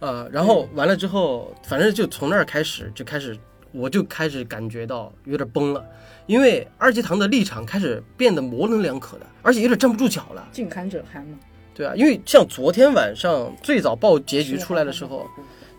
[0.00, 3.38] 呃、然后完了之后，反正就从那儿开始就开始，
[3.70, 5.84] 我就开始感觉到有点崩了，
[6.26, 10.48] 因为二阶堂的立场开始变得模棱两可的，而且有点站不住脚了。
[10.50, 11.38] 近看者憨嘛。
[11.72, 15.24] 对啊，因为像昨天晚上最早报结局出来的时候，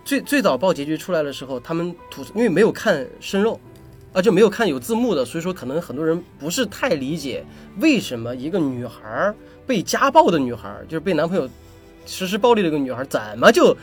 [0.06, 3.60] 最最早报结局出来的时候，他们吐，因为没有看生肉，
[4.14, 7.44] 啊，就没有看有字幕的，所以说可能很多人不是太理解
[7.80, 9.36] 为什么一个女孩儿
[9.66, 11.50] 被家暴的女孩儿，就是被男朋友
[12.06, 13.76] 实施暴力的一个女孩儿，怎么就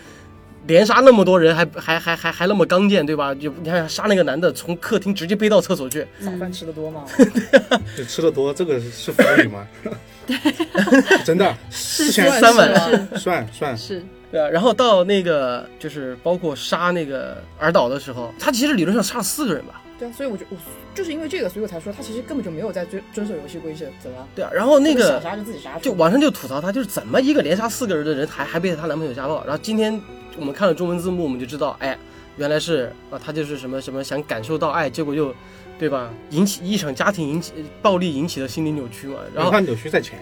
[0.66, 3.34] 连杀那么多人，还还还还还那么刚健，对吧？
[3.34, 7.04] 就你看杀那个男的，从客厅直接背到厕所去，早饭吃的多吗？
[7.96, 9.66] 就吃的多，这个是法语吗？
[11.24, 14.00] 真的，之前三碗算算，是
[14.30, 19.82] 对啊，然后到那个就是包括杀那个尔岛的时候，他其实理论上杀了四个人吧？
[20.00, 20.56] 对啊，所以我就我
[20.94, 23.86] 就是因为这个，所以我才说他其实根本就没有在遵遵守游戏规则
[24.16, 24.26] 啊。
[24.34, 29.44] 对啊，然后那个想杀就自己杀，就网上就吐槽他，就是怎么一个连杀四个人的人还还被她男朋友家暴。
[29.44, 30.00] 然后今天
[30.38, 31.98] 我们看了中文字幕，我们就知道，哎，
[32.38, 35.34] 原来是啊，她就是什么什么想感受到爱，结果又，
[35.78, 36.10] 对吧？
[36.30, 39.16] 引起一场家庭引起暴力引起的心理扭曲嘛。
[39.34, 40.18] 然后他扭曲在前，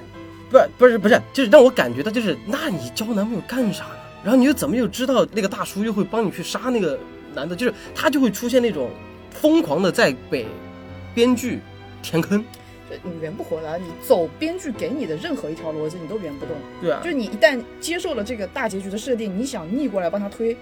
[0.50, 3.90] 不是不是不是，就是让我感觉到就是，那你交男朋友干啥呢？
[4.24, 6.98] 然后你又怎么又知道那个大叔又会帮你去杀那个
[7.34, 7.54] 男的？
[7.54, 8.90] 就是他就会出现那种
[9.40, 10.46] 疯狂的在给
[11.14, 11.60] 编剧
[12.02, 12.44] 填坑，
[12.90, 16.54] 就你圆不回来，你走编剧给你的任何一条逻辑，你都圆不动。
[16.80, 20.56] 对啊就，是你一旦接受了这个大结局的设定，你想逆过来帮他推。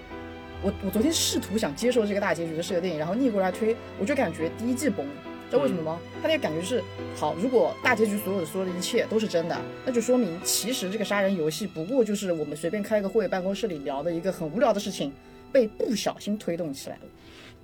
[0.63, 5.13] 我我昨天试图想接受这个大结局的设定，然后逆过来推，我就感觉第一季崩了，
[5.51, 5.99] 知道为什么吗？
[6.23, 6.83] 他那个感觉是，
[7.15, 15.13] 好，如果大结局所有的所有的一切都是真的，那就说明其实这个杀人游戏不过就是我们随便开个会，办公室里聊的一个很无聊的事情，
[15.53, 17.03] 被不小心推动起来了，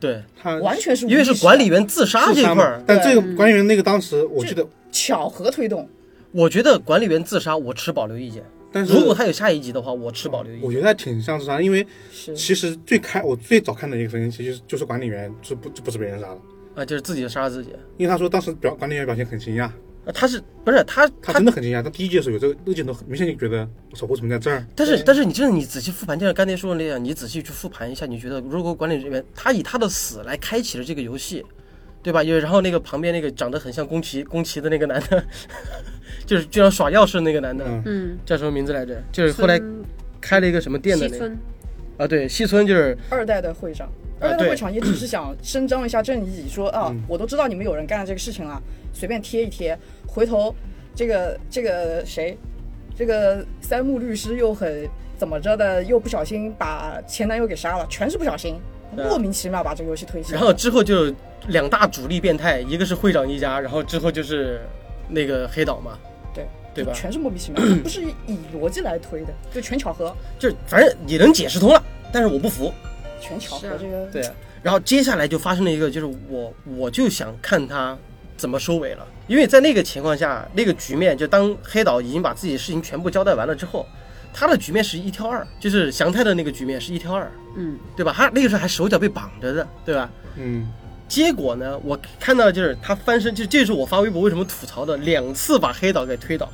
[0.03, 5.89] 对，他完全是因为是管理员自杀这块儿，但这个管理员那个当时我记得，巧合推动。
[6.33, 8.43] 我觉得管理员自杀我持保留意见。
[8.73, 10.67] 但是如果他有下一集的话，我持保留意见。
[10.67, 11.87] 我觉得还挺像自杀，因为
[12.35, 16.39] 其实最开我最早看的一个分析其实就是管理员是不就不是被人杀了，
[16.75, 17.71] 啊，就是自己杀了自己。
[17.97, 19.71] 因为他说当时表管理员表现很惊讶，
[20.05, 24.67] 啊，他是不是他他真的很惊讶，他第一季的时候有这个那个镜头，很明显就觉得我操，我怎么在这儿？
[24.75, 31.45] 但是但是你真的你仔细复盘，就像刚才说的那样，你仔细去复盘一下，你觉得如果管理人员他以他的死来开启了这个游戏，
[32.03, 32.23] 对吧？
[32.23, 35.25] 因为然后那个旁边那个长得很像宫崎宫崎的那个男的，
[36.27, 39.01] 就是经常耍钥匙的那个男的，嗯，嗯，叫什么名字来着？
[39.13, 39.61] 就是后来
[40.21, 41.33] 开了一个什么店的那个，
[41.99, 43.89] 啊，对，西村就是二代的会长，
[44.23, 48.61] 呃二代的会场也只是想伸张一下正义，说啊，嗯我都知道你们有人干了这个事情了，
[48.93, 50.55] 随便贴一贴，回头
[50.95, 52.39] 这个这个谁，
[52.97, 58.55] 这个三木律师又很怎么着的，又不小心把前男友给杀了，全是不小心，
[58.95, 60.39] 莫名其妙把这个游戏推起来。
[60.39, 61.13] 然后之后就
[61.49, 64.61] 两大主力变态，一个是会长一家，然后之后就是
[65.09, 65.99] 那个黑岛嘛，
[66.35, 66.93] 对对吧？
[66.93, 72.73] 全是莫名其妙， 不是以逻辑来推的，就全巧合，就是反正你能解释通了，但是我不服。
[73.23, 74.07] 全巧合这个。
[74.11, 74.23] 对，
[74.63, 77.97] 然后接下来就发生了一个，就是我我就想看他
[78.37, 83.87] 怎么收尾了，因为在那个情况下，那个局面就当黑岛已经把自己的事情全部交代完了之后，
[84.35, 88.13] 他的局面是一挑二，就是祥太的那个局面是一挑二，嗯，对吧？
[88.17, 90.11] 他那个时候还手脚被绑着的，对吧？
[90.37, 90.67] 嗯，
[91.07, 96.51] 结果呢，我看到就是他翻身，就这是我发微博为什么吐槽的，两次把黑岛给推倒。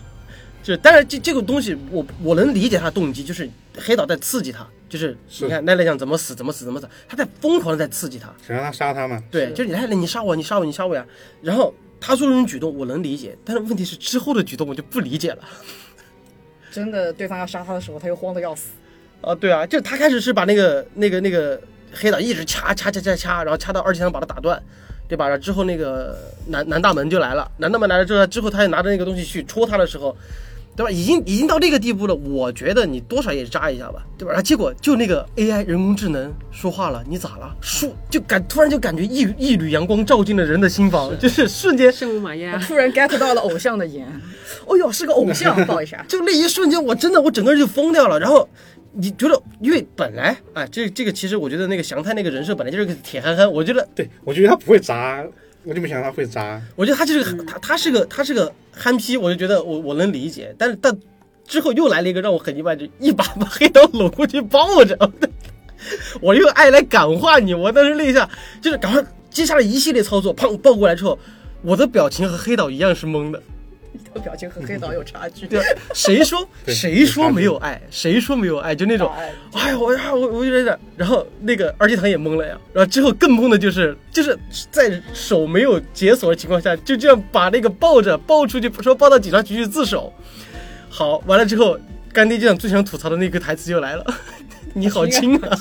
[0.62, 3.48] 就是当然这这个东西我我能理解他的动机，就是
[3.78, 8.28] 黑岛在刺激他，就是是你看奈奈酱怎么死怎么死怎么死，他在疯狂的在刺激他。
[8.46, 9.22] 想让他杀他嘛？
[9.30, 11.06] 对，就是你来，你杀我，你杀我，你杀我呀。
[11.40, 15.38] 然后他做这种举动，我能理解，但是问题是之后的举动我就不理解了。
[16.70, 18.68] 真的，对方要杀他的时候，他又慌得要死。
[19.20, 21.60] 啊，对啊，就他开始是把那个那个那个
[21.92, 24.62] 黑岛一直掐掐掐掐掐，然后掐到二技能把他打断，
[25.08, 25.26] 对吧？
[25.26, 30.16] 然后之后那个南南大门就来了，南大门来了之后，之后他也拿着那个东西去戳他的时候，
[30.78, 30.90] 对吧？
[30.92, 34.30] 已经已经到这个地步了，我觉得你多少也扎一下吧，对吧？
[34.30, 37.52] 然后结果就那个 AI 人工智能说话了，你咋了？
[37.60, 44.06] 说就感突然就感觉一一缕阳光照进了人的心房， 就是瞬间圣母玛利亚，突然 get 到了偶像的颜，
[44.66, 46.04] 哦哟，是个偶像， 抱一下。
[46.06, 48.20] 就那一瞬间，我真的我整个人就疯掉了。
[48.20, 48.48] 然后
[48.92, 55.24] 你觉得，因为本来啊，这这个其实我觉得那个祥太那个人设本来就是个铁憨憨，我觉得对，我觉得他不会扎，
[55.64, 56.60] 我就没想到他会砸。
[56.76, 60.54] 我觉得他就是个他他是个他是个憨批，我就觉得我我能理解。
[60.56, 60.96] 但是但
[61.46, 64.96] 之后又来了一个让我很意外，就一把把黑岛搂过去抱着，
[66.20, 67.54] 我用爱来感化你。
[67.54, 68.28] 我当时那一下
[68.60, 71.18] 就是赶快接下来一系列操作，砰抱过来之后，
[71.62, 73.42] 我的表情和黑岛一样是懵的。
[74.04, 75.46] 你的表情和黑导有差距。
[75.46, 75.60] 对，
[75.94, 77.80] 谁说 谁说没有爱？
[77.90, 78.74] 谁说没有爱？
[78.74, 79.10] 就那种，
[79.52, 84.38] 哎呀，我呀，我我有点，然后那个二阶堂也懵了呀，然后之后更懵的就是，就是
[84.70, 90.12] 在手没有解锁的情况下，就这样把那个抱着抱出去，说抱到警察局去自首。
[90.88, 91.78] 好，完了之后，
[92.12, 94.04] 干爹就想最想吐槽的那个台词就来了，
[94.74, 95.58] 你好轻啊，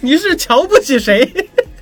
[0.00, 1.30] 你是瞧不起谁？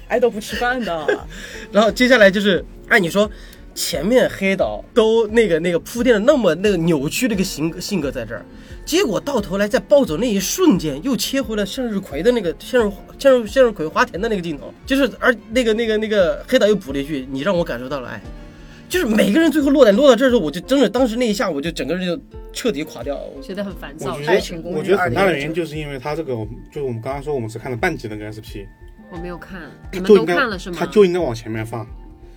[0.08, 1.26] 爱豆不吃饭的。
[1.72, 3.28] 然后接下来就是，按你说，
[3.74, 8.44] 前面黑岛都那个那个铺垫的那么那个扭曲的一个性性格在这儿，
[8.84, 18.20] 结果到头来在暴走那一瞬间，又切回了向日葵的那个向日向日向日葵花田的那个镜头，就是而那个那个那个黑岛又补了一句：“你让我感受到了爱。”
[18.88, 22.20] 就是每个人最后落点落到这儿的时候，我就真的当时那一下，我就整个人就
[22.52, 23.18] 彻底垮掉。
[23.34, 24.26] 我觉得很烦躁我觉。
[24.26, 26.34] 爱情公寓得我觉得很大的原因就是因为他这个，
[26.70, 28.68] 就是我们刚刚说我们只看了半集那个 SP，
[29.10, 29.62] 我没有看，
[29.92, 30.76] 你们都看了是吗？
[30.78, 31.86] 他就应该往前面放。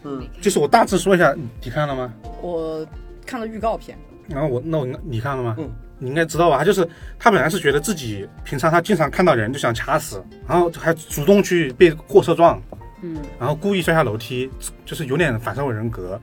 [0.06, 2.14] 嗯，就是我大致说一下，你看了吗？
[2.42, 2.86] 我
[3.26, 3.98] 看了预告片，
[4.28, 5.56] 然后我那我你看了吗？
[5.58, 6.60] 嗯，你应该知道吧？
[6.60, 6.88] 他就是
[7.18, 12.62] 他本来是觉得自己平常他经常看到人就想掐死，然后还主动去被货车撞，
[13.02, 14.50] 嗯，然后故意摔下楼梯，
[14.86, 16.20] 就是有点反社会人格。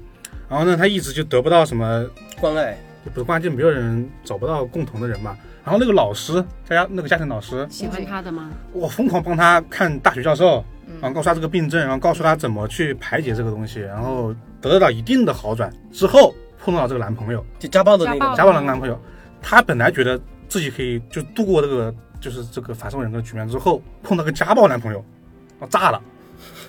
[0.48, 2.06] 然后呢，他一直就得不到什么，
[2.40, 5.36] 关爱，就不是关键没有人找不到共同的人嘛。
[5.64, 6.34] 然后那个老师，
[6.68, 8.50] 家家那个家庭老师，喜欢他的吗？
[8.72, 10.94] 我疯狂帮他看大学教授，嗯。
[11.00, 15.72] 然后告诉他这个病症，然后告诉他怎么去排解这个东西，然后得到一定的好转。
[15.92, 18.36] 之后，碰到这个男朋友，就家暴的那个。
[18.36, 19.00] 家暴，的男朋友，
[19.40, 25.04] 他本来觉得自己可以就度过这个就是这个反社会人格局面之后，碰到个家暴男朋友，
[25.60, 26.02] 哦炸了，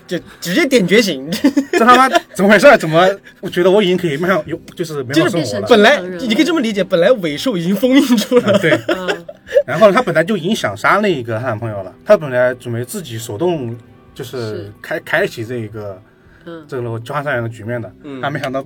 [0.05, 1.29] 就直接点觉醒，
[1.71, 2.67] 这他妈怎么回事？
[2.77, 5.67] 怎么我觉得我已经可以迈向有就是美好生活了？
[5.67, 8.51] 本来你可以这么理解，本来尾兽已经封印住了。
[8.51, 9.25] 啊，对，嗯，
[9.65, 13.75] 然后呢，她本来就已经想杀那一个她男朋友了，他本来准备自己手动
[14.13, 14.73] 就是是。
[14.81, 16.01] 开开启这个
[16.45, 16.65] 嗯。
[16.67, 18.19] 这个交换三元的局面的，嗯。
[18.21, 18.63] 但没想到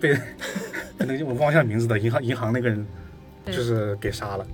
[0.00, 0.12] 被
[0.98, 2.86] 被那个我忘下名字的银行银行那个人
[3.46, 4.46] 就是给杀了，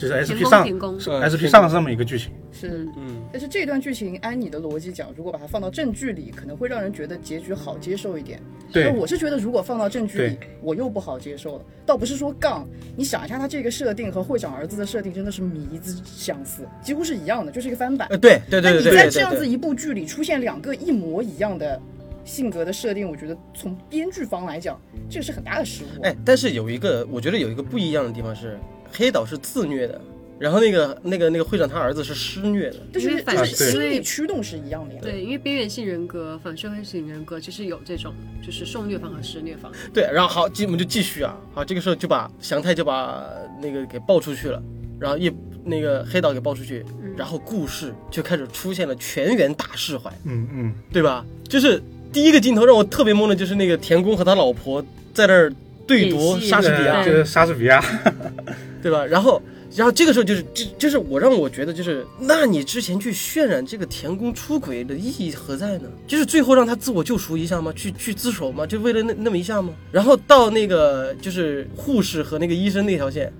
[0.00, 2.88] 就是 SP 停工上 SP 上是这么一个剧情，是。
[2.96, 8.40] 嗯，但是这段剧情按你的逻辑讲，如果把它放到正剧里，可能会让人觉得结局好接受一点。
[8.72, 11.64] 对但我是觉得如果放到正剧里，我又不好接受了。
[11.84, 18.08] 倒不是说杠，你想一下，他这个设定和会长儿子的设定真的是迷之相似，几乎是一样的，就是一个翻版。
[18.10, 21.80] 呃，对对对对对对在这样子，一部剧里出现两个一模一样的
[22.24, 24.80] 性格的设定，我觉得从编剧方来讲，
[25.10, 26.02] 这个是很大的失误。
[26.02, 28.58] 哎，但是有一个，我觉得有一个不一样的地方是，
[28.92, 30.00] 黑岛是自虐的，
[30.38, 35.00] 然后那个那个那个会长他儿子是施虐的，就是因为反就是对心理驱动是一样的呀。
[35.02, 38.12] 对，因为边缘性人格、反社会型人格其实有这种，
[38.44, 39.70] 就是受虐方和施虐方。
[39.92, 43.26] 对，然后好，继我们就继续啊，好，这个时候就把祥太就把
[43.60, 44.62] 那个给抱出去了，
[44.98, 45.30] 然后一
[45.64, 46.84] 那个黑岛给抱出去，
[47.16, 51.24] 然后故事就开始出现了全员大释怀，嗯嗯，对吧？
[51.48, 51.82] 就是
[52.12, 54.82] 第一个镜头让我特别懵的就是那个田宫和他老婆
[55.12, 55.52] 在那儿
[55.98, 57.84] 对读莎士比亚，就是莎士比亚，
[58.82, 59.04] 对吧？
[59.04, 59.42] 然后，
[59.76, 65.88] 然后这个时候就是，就就是我让我觉得就是，那你之前去渲染这个田宫出轨的意义何在呢？
[66.06, 67.72] 就是最后让他自我救赎一下吗？
[67.74, 68.66] 去去自首吗？
[68.66, 69.72] 就为了那那么一下吗？
[69.90, 73.32] 然后到那个就是护士和那个医生那条线。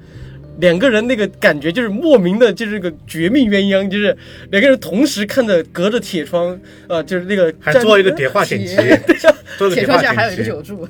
[0.58, 4.14] 两个人那个感觉就是莫名的，就是个绝命鸳鸯，就是
[4.50, 8.76] 两个人同时看着隔着铁窗，呃，就是那个还做一个叠画剪辑，
[9.56, 10.86] 做个叠化铁窗下还有一，个酒柱，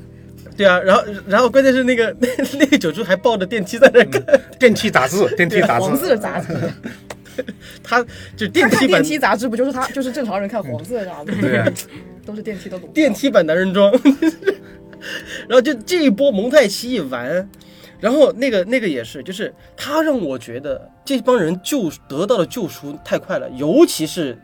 [0.60, 2.28] 对啊，然后然后关键是那个那
[2.60, 4.22] 那个九柱还抱着电梯在那看，
[4.58, 6.54] 电梯杂志， 电梯杂志，黄色杂志，
[7.82, 8.04] 他
[8.36, 11.66] 就电梯电梯杂志不就是他就是正常人看黄色杂志，对啊，
[12.26, 13.90] 都是电梯的裸照电梯版男人装，
[15.48, 17.48] 然后就这一波蒙太奇一完，
[17.98, 24.38] 然后那个那个也是，就是他让我觉得这帮人救得到的救赎太快了，尤其是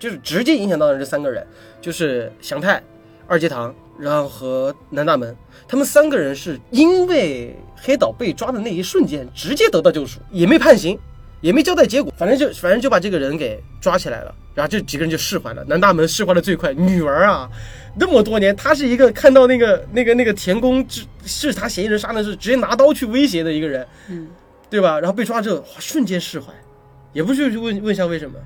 [0.00, 1.46] 就是直接影响到的这三个人，
[1.80, 2.82] 就是祥太、
[3.28, 5.36] 二阶堂，然后和南大门，
[5.68, 10.98] 他们三个人是因为黑岛被抓的那一瞬间直接得到救赎，也没判刑。
[11.42, 15.64] 也没交代结果，反正就反正就把这个人给抓起来了，然后这几个人就释怀了。
[15.64, 17.48] 南大门释怀的最快，女儿啊，
[17.96, 24.28] 那么多年，他是一个看到那个那个那个田宫是是他嫌疑人杀的是直接拿刀去威胁的一个人，嗯，
[24.68, 25.00] 对吧？
[25.00, 26.52] 然后被抓之后，瞬间释怀，
[27.14, 28.38] 也不去问问一下为什么。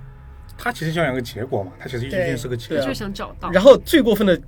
[0.57, 2.95] 他其实想有个结果嘛，他其实一定是个结果就是。
[2.95, 3.51] 想找到。
[3.51, 4.41] 然后最过分的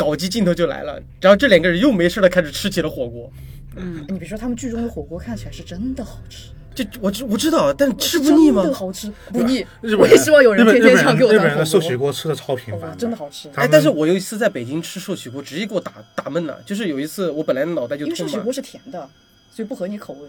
[0.00, 3.30] 搞基镜头就来了，然后这两个人又没事了，开始吃起了火锅。
[3.76, 8.70] 嗯，你别说，他们剧中的火锅看起来是真的好吃，这我知我知道，但是吃不腻吗真？
[8.72, 9.64] 的好吃不腻。
[9.82, 13.48] 日本我也希望有人天天想给我日本人的寿喜锅吃的超频繁哦，真的好吃。
[13.54, 16.58] 哎，但是我有一次在北京吃寿喜锅，直接给我打打闷了。
[16.64, 19.08] 就是有一次我本来脑袋就痛嘛因为寿喜锅，是甜的，
[19.54, 20.28] 所以不合你口味。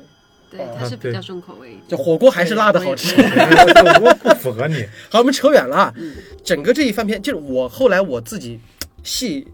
[0.51, 1.83] 对，它是比较重口味一点。
[1.87, 3.15] 就火锅还是辣的好吃。
[3.15, 5.93] 火锅不符合你， 好，我们扯远了啊。
[5.95, 6.13] 嗯
[6.43, 8.59] 整个这一番片，就是我后来我自己
[9.01, 9.47] 细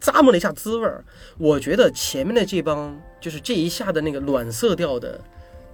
[0.00, 1.04] 咂摸了一下滋味儿，
[1.38, 5.20] 我觉得前面的这帮就是这一下的那个暖色调的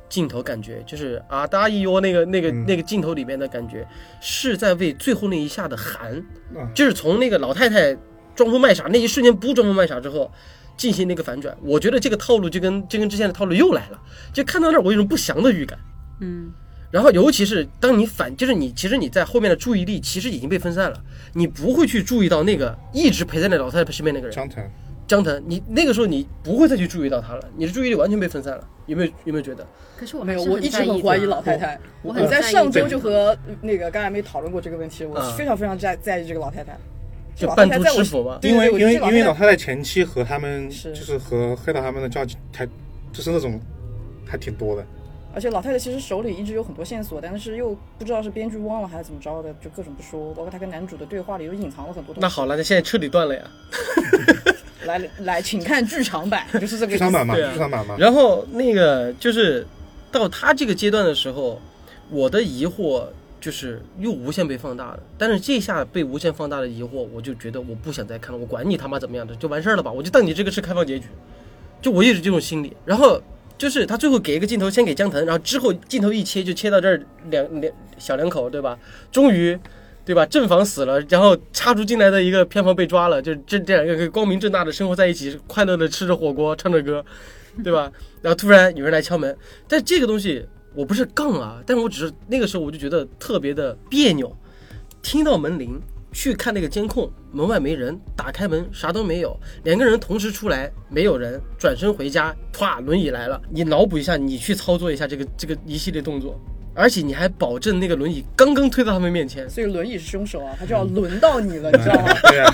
[0.09, 3.87] 镜头，感觉就是啊达伊哟那个那个、嗯那个镜头里面的感觉，
[4.21, 6.15] 是在为最后那一下的寒，
[6.55, 7.97] 嗯就是从那个老太太
[8.35, 10.31] 装疯卖傻那一瞬间不装疯卖傻之后。
[10.77, 13.99] 进行那个反转，我觉得这个套路就跟就跟之前的套路又来了，
[14.31, 15.79] 就看到那儿我有种不祥的预感。
[16.21, 16.53] 嗯，
[16.91, 21.03] 然后尤其是当你反，就是你其实你在后面的注意力其实已经被分散了，
[21.35, 24.35] 你不会去注意到那个一直陪在那老太太身边那个人。
[24.35, 24.65] 江腾。
[25.07, 29.65] 江腾，你那个时候你不会再去注意到他了，你的注意力完全被分散了，有没有有没有觉得？
[29.97, 31.79] 可是我没有，我一直很怀疑老太太。
[32.03, 35.33] 我很在上周就和那个刚才没讨论过这个问题，我啊。
[35.39, 36.77] 非常非常在在意这个老太太。
[37.37, 38.41] 就扮猪吃腐嘛。
[38.43, 42.67] 因为因为因为老太太前期和他们就是和黑岛他们的交集还
[43.13, 43.61] 就是那种
[44.27, 44.85] 还挺多的，
[45.37, 50.33] 而且老太太其实手里一直有很多线索，但是又不知道是编剧忘了还是怎么着的，就各种不说。
[50.33, 52.21] 包括她跟男主的对话里又隐藏了很多东西。
[52.23, 53.43] 那好了，那现在彻底断了呀。
[54.87, 59.67] 来来，请看剧场版，就是这个剧场版嘛，剧场版嘛，然后那个就是
[60.11, 61.61] 到他这个阶段的时候，
[62.09, 63.05] 我的疑惑
[63.39, 65.01] 就是又无限被放大了。
[65.19, 71.09] 但是这下被无限放大的疑惑，我就觉得我不想再看了，我管你他妈怎么样的，就完事儿了吧，我就当你这个是开放结局，
[71.83, 72.75] 就我一直这种心理。
[72.87, 73.21] 然后
[73.59, 77.01] 就是他最后给一个镜头，先给江腾，然后之后镜头一切就切到这儿
[77.31, 78.79] 两两小两口，对吧？
[79.11, 79.59] 终于。
[80.07, 80.25] 对吧？
[80.27, 87.05] 正房死了，然后插出进来的一个偏房被抓了，就这这两个可以光明正大的生活在一起，快乐的吃着火锅，唱着歌，
[87.65, 87.91] 对吧？
[88.23, 89.37] 然后突然有人来敲门，
[89.67, 90.47] 但这个东西
[90.77, 94.33] 我不是杠啊，但是我只是那个时候我就觉得特别的别扭，
[95.03, 95.83] 听到门铃。
[96.17, 103.39] 去看那个监控，门外没人，打开门啥都没有，两个人同时出来，没有人，转身回家，啪，轮椅来了。
[103.51, 106.41] 你脑补一下，你去操作一下这个 这个一系列动作，
[106.75, 112.09] 而且你还保证那个轮椅刚刚推到他们面前，所以轮椅是凶手啊，他就要轮到你了，你知道吗？
[112.31, 112.51] 对啊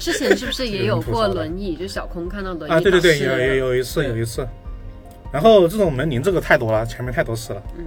[0.00, 1.76] 之前是不是也有过轮椅？
[1.76, 4.44] 就小空看到轮椅啊，对对对，有有有一次有一次，
[5.32, 7.84] 然后这种门铃这个太多了，前面太多次了，嗯，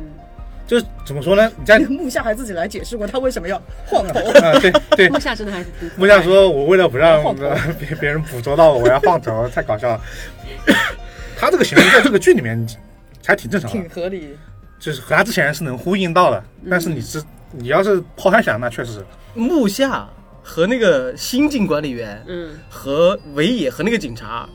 [0.68, 1.50] 就是怎么说呢？
[1.58, 4.20] 你在木下还自己来解释过他为什么要晃头。
[4.42, 7.24] 啊，对对，木下真的还是木下说：“我为了不让
[7.80, 10.02] 别别人捕捉到我，我要晃头， 太搞笑了。
[11.40, 12.68] ”他这个行为在这个剧里面
[13.26, 14.36] 还挺正常的挺，合理，
[14.78, 16.44] 就是和他之前是能呼应到的。
[16.70, 19.06] 但是你是你要是抛开想，那确实是
[19.36, 20.06] 木下
[20.44, 24.50] 和那个新晋管理员，嗯，和尾野和那个警察，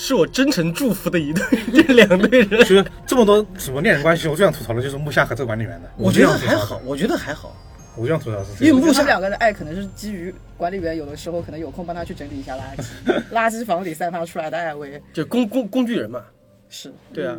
[0.00, 5.90] 是我真诚祝福的一对，这两对人，其 实这么多什么恋人关系，我最想吐槽的就是木下和这个管理员的。
[5.96, 7.52] 我觉得还好，，我觉得还好。
[7.96, 8.64] 我最想吐槽是。
[8.64, 16.22] 因为木下两个人的爱可能是基于管理员有的时候可能有空帮他去整理一下垃圾， 垃圾房里散发出来的爱味 就工工工具人嘛，
[16.68, 16.92] 是。
[17.12, 17.36] 对啊，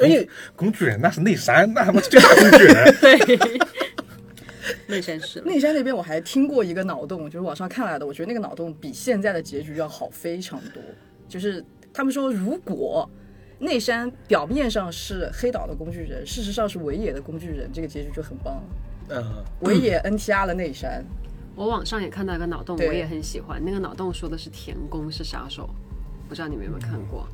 [0.00, 2.96] 而且工具人那是内山，那他妈是最大工具人。
[3.00, 3.60] 对，
[4.88, 5.40] 内山是。
[5.42, 10.82] 内山那边我还听过一个脑洞，就是网上看来的，我觉得那个脑洞比现在的结局要好非常多。
[11.28, 13.08] 就是他们说，如果
[13.58, 18.62] 内山表面上是黑岛的工具人，事实上是尾野的工具人，这个结局就很棒。
[19.08, 19.24] 嗯，
[19.60, 21.04] 尾野 NTR 了内山，
[21.54, 23.62] 我网上也看到一个脑洞，我也很喜欢。
[23.64, 25.68] 那个脑洞说的是田宫是杀手，
[26.28, 27.26] 不知道你们有没有看过？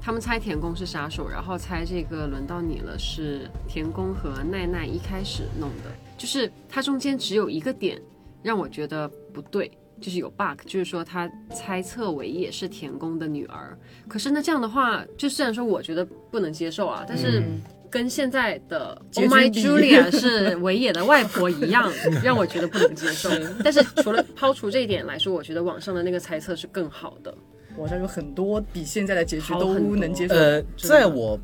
[0.00, 8.00] 他们猜田宫是杀手，然后猜这个轮到你了是田宫和奈奈一开始弄的，就是它中间只有一个点
[8.42, 9.70] 让我觉得不对，
[10.04, 13.74] 就是有 bug，就是说他猜测尾野是田宫的女儿。
[14.06, 21.90] 可是那，这样的话，就虽然说我觉得不能接受啊，但是嗯跟现在的 Oh My Julia 是维野的外婆一样，
[22.22, 23.30] 让我觉得不能接受。
[23.62, 27.34] 但是除了抛除这一点来说，我觉得网上的那个猜测是更好的。
[27.78, 30.34] 网上有很多比现在的结局都能接受。
[30.34, 31.40] 呃，在我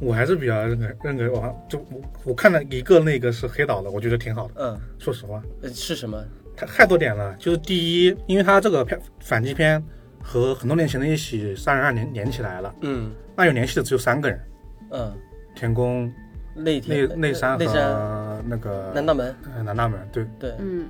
[0.00, 4.54] 我还是比较认可认可网上就我我看了一个那个是黑岛的，我觉得挺好的。
[4.58, 6.22] 嗯说实话，呃是什么？
[6.56, 7.34] 太太多点了。
[7.38, 9.82] 就是第一，因为他这个片反击片
[10.22, 13.12] 和很多年前的一起杀人案连连起来了，嗯。
[13.36, 14.40] 那有联系的只有三个人：
[14.90, 15.14] 嗯，
[15.54, 16.10] 田宫、
[16.54, 17.74] 内内内山内山。
[17.74, 20.00] 和那个南大门，呃南大门。
[20.10, 20.54] 对，对。
[20.58, 20.86] 嗯，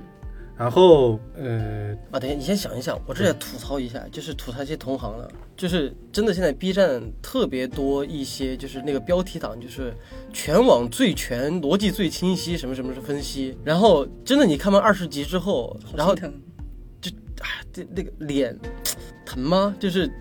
[0.57, 9.93] 然后呃，啊，等一下，你先想一想，我这也吐槽一下，就是吐槽一些同行了，就是真的现在 B 站特别多一些，就是那个标题党，就是
[10.33, 16.33] 全网最全、逻辑最清晰，什么什么是分析，然后真的你看完二十集之后，然后好心疼
[17.41, 18.57] 哎，这那个脸
[19.25, 19.75] 疼吗？
[19.79, 20.11] 就是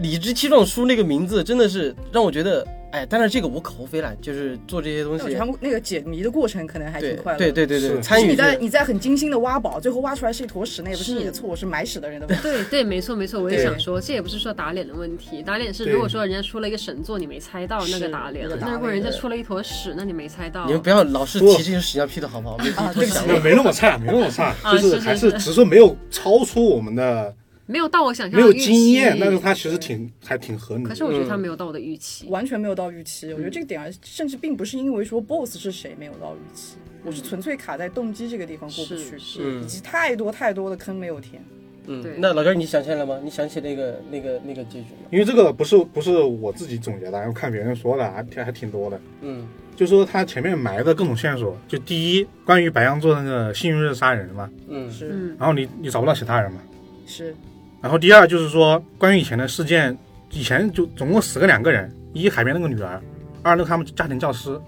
[0.00, 7.50] 理直气壮输那个名字，真的是让我觉得，哎，但是这个无可厚非了，就是做这些东西我觉得，他们那个解谜的过程可能还挺快乐的。
[7.50, 12.42] 对对对对，是参与你在你在很精心的挖宝，最后挖出来是一坨屎，那也不是你的错，是埋屎的人的问题。
[12.42, 18.72] 对对，没错没错，我也想说，这也不是说打脸的问题，打脸是如果说人家出了一个神作，你没猜到，那个打脸了那。
[18.72, 22.58] 如果人家出了一坨屎，那你没猜到你，们不要老是提这些屎尿屁的好不好？
[22.58, 27.34] 没啊对不起没没那么差，没那么差，啊就是是还是是只是没有超出我们的
[27.66, 30.88] 没有到我想象没有的预期经验，但是他其实挺还挺合理的。
[30.88, 32.26] 可是我觉得他嗯没有到我的预期。
[32.28, 33.32] 完全没有到预期。
[33.32, 41.42] 我觉得这个点啊，甚至并不是因为说 BOSS 是谁没有到预期，我是纯粹卡在动机这个地方过不去，是是嗯以及太多太多的坑没有填。
[41.84, 43.18] 对，嗯那老根儿你想起来了吗？
[43.22, 45.08] 你想起那个那个那个结局吗？
[45.10, 49.00] 因为这个不是不是我自己总结的，我看别人说的还挺还挺多的。
[49.20, 56.60] 嗯就说他前面埋的各种线索，就第一，关于白羊座那个幸运日杀人嘛，嗯是嗯然后你你找不到其他人嘛，
[57.06, 57.34] 是，
[57.82, 59.96] 然后第二就是说关于以前的事件，
[60.30, 63.02] 以前就总共死个两个人，一海边那个女儿，
[63.42, 64.58] 二那个他们家庭教师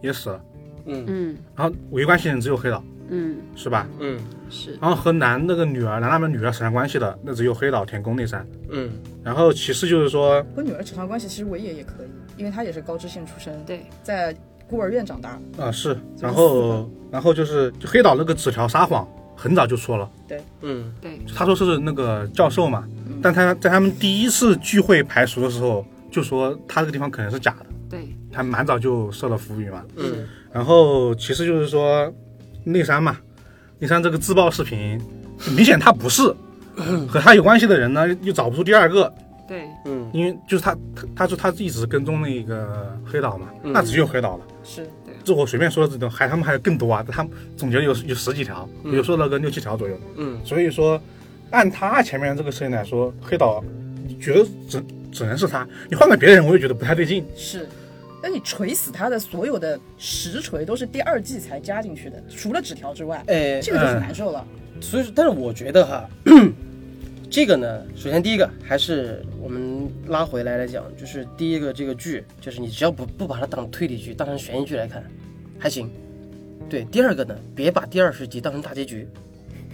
[0.00, 0.44] 也死了，
[0.86, 1.04] 嗯。
[1.06, 1.36] 嗯。
[1.54, 3.36] 然后唯一关系人只有黑岛，嗯。
[3.54, 3.86] 是吧？
[4.00, 4.18] 嗯。
[4.50, 4.76] 是。
[4.80, 8.44] 然后和男那个女儿，男他们女儿扯上关系的，那只有黑岛、田宫、内山。
[8.70, 8.90] 嗯。
[9.22, 13.86] 然后其次就是说，和女儿扯上关系，其实尾野也可以，因为他也是高知县出身，对。
[14.02, 14.34] 在
[14.68, 15.38] 孤儿院长大。
[15.58, 20.42] 啊是，然后然后就是就黑岛那个纸条撒谎，很早就说了，对。
[20.62, 20.92] 嗯。
[21.00, 21.20] 对。
[21.34, 22.84] 他说是那个教授嘛，
[23.22, 28.08] 但他在他们第一次聚会排除的时候就说他这个地方可能是假的，对。
[28.32, 29.84] 他蛮早就设了伏笔嘛。
[29.96, 30.26] 嗯。
[30.52, 32.12] 然后其实就是说
[32.64, 33.16] 内山嘛，
[33.78, 35.00] 内山这个自爆视频，
[35.56, 36.22] 明显他不是，
[37.08, 39.12] 和他有关系的人呢又找不出第二个，
[39.48, 39.68] 对。
[39.84, 40.08] 嗯。
[40.12, 43.72] 因为就是他他他说他一直跟踪那个黑岛嘛，嗯。
[43.72, 44.44] 那只有黑岛了。
[44.62, 44.88] 是，
[45.24, 49.98] 这我随便说的这种，还他们还有更多啊，他们总结有有十几条，嗯有说那个六七条左右。
[50.16, 51.00] 嗯所以说，
[51.50, 53.64] 按他前面这个事情来说，黑岛，
[54.06, 57.24] 你觉得只只能是他，你换个别人，我也觉得不太对劲。
[57.34, 57.66] 是。
[58.22, 64.42] 那你锤死他的所有的实锤都是第二季才加进去的，除了纸条之外，哎，这个就很难受了。
[64.80, 66.08] 所以说，但是我觉得哈，
[67.34, 75.02] 这个呢，首先第一个还是我们拉回来来讲，就是第一个这个剧，就是你只要不不把它当推理剧，当成悬疑剧来看，
[75.58, 75.90] 还行。
[76.70, 79.08] 对，第二个呢，别把第二十集当成大结局，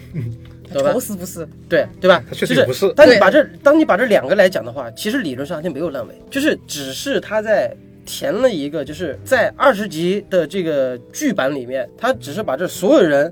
[0.72, 1.46] 对吧愁死不是？
[1.68, 2.24] 对对吧？
[2.32, 7.76] 确实就是不是当你把这当你把这两个来讲的话，其实理论上就没有烂尾，就是只是他在
[8.06, 13.30] 填了一个，就是在二十集的这个剧版里面，他只是把这所有人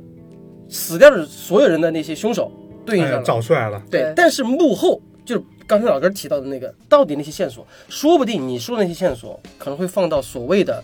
[0.69, 2.53] 死掉的所有人的那些凶手
[2.89, 3.23] 对应上哎。
[3.23, 10.83] 找出来了，对，但是幕后就是刚才老哥提到的那个，到底那些线索，说不定你说的那些线索可能会放到所谓的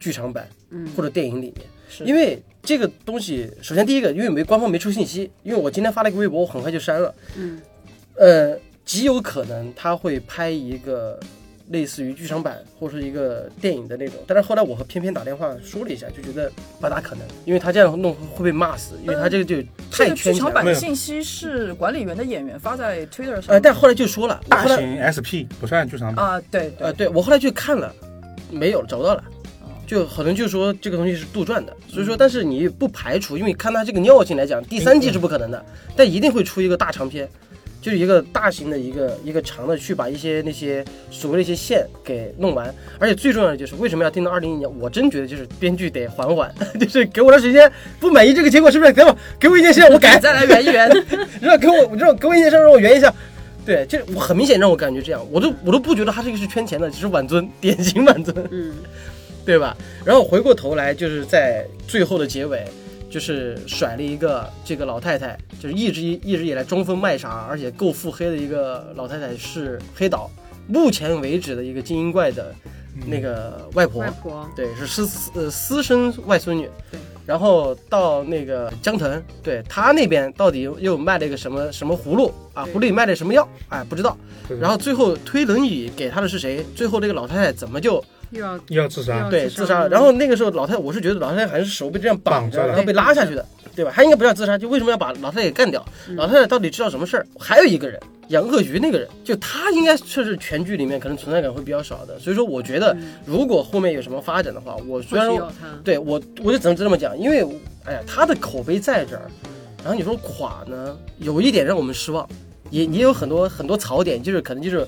[0.00, 0.88] 剧场版嗯。
[0.96, 2.04] 或者电影里面，是。
[2.04, 7.60] 因为这个东西，首先第一个，因为没官方没出信息，因为我今天发了一个微博，我很快就删了，嗯。
[8.16, 11.18] 呃，极有可能他会拍一个
[11.74, 19.56] 类似于剧场版或是一个电影的那种，但是后来我和偏偏打电话说了一下，就觉得不大可能，因为他这样弄会被骂死，因为他这个就
[19.90, 20.52] 这太个剧场。
[20.52, 23.46] 版的信息是管理员的演员发在 Twitter 上。
[23.48, 26.24] 呃，但后来就说了，大型 SP 不算剧场版。
[26.24, 27.92] 啊，对对呃，对我后来去看了，
[28.52, 29.24] 没有找不到了，
[29.62, 35.64] 哦就可能就说这个东西是杜撰的，所以说，但是你不排除，因为看他这个尿性来讲，第三季是不可能的，
[35.96, 37.28] 但一定会出一个大长篇，
[37.84, 44.80] 就是一个大型的一个一个长的去把一些那些所谓的一些线给弄完，而且最重要的就是为什么要定到二零一年？
[44.80, 46.50] 我真觉得就是编剧得缓缓，
[46.80, 47.70] 就是给我的时间，
[48.00, 50.88] 不满意这个结果是不是给我 给我一件事让我改，再来圆一圆。
[51.42, 53.12] 让给我让给我一件事让我圆一下。
[53.66, 58.34] 对，这我很明显让我感觉这样，我都我都不觉得他这个是圈钱的，只是晚尊，典型晚尊。
[58.50, 58.72] 嗯
[59.44, 59.76] 对吧？
[60.06, 62.64] 然后回过头来，就是在最后的结尾，
[63.14, 70.28] 就是甩了一个这个老太太，就是一直一直以来装疯卖傻，而且够腹黑的一个老太太是黑岛，
[70.66, 72.52] 目前为止的一个精英怪的
[73.06, 76.98] 那个外婆，外婆，对，是私私呃私生外孙女对。
[77.24, 82.66] 然后到那个江腾，对他那边到底又卖了一个什么什么葫芦啊？
[82.66, 83.48] 葫芦里卖的什么药？
[83.68, 84.18] 哎，不知道。
[84.60, 86.66] 然后最后推轮椅给他的是谁？
[86.74, 88.04] 最后这个老太太怎么就
[88.34, 89.80] 又要又要自杀，对自杀。
[89.80, 89.88] 了？
[89.88, 92.68] 然后那个时候老太太，我是觉得老太太好像是手被这样绑着，的。
[92.68, 93.84] 然后被拉下去的，对。
[93.84, 93.92] 吧？
[93.94, 95.84] 她应该不叫自杀，就为什么要把老太太给干掉？
[96.08, 96.16] 嗯。
[96.16, 97.26] 老太太到底知道什么事儿？
[97.38, 102.18] 还有一个人，养鳄鱼那个人，就他应该确实全剧里面可能存在感会比较少的。
[102.18, 105.30] 所以说，我觉得如果后面有什么发展的话，我虽然
[105.84, 107.46] 对我，我就只能这么讲，因为
[107.84, 109.30] 哎呀，他的口碑在这儿，
[109.82, 112.26] 然后你说垮呢，有一点让我们失望，
[112.70, 114.86] 也也有很多很多槽点，就是可能就是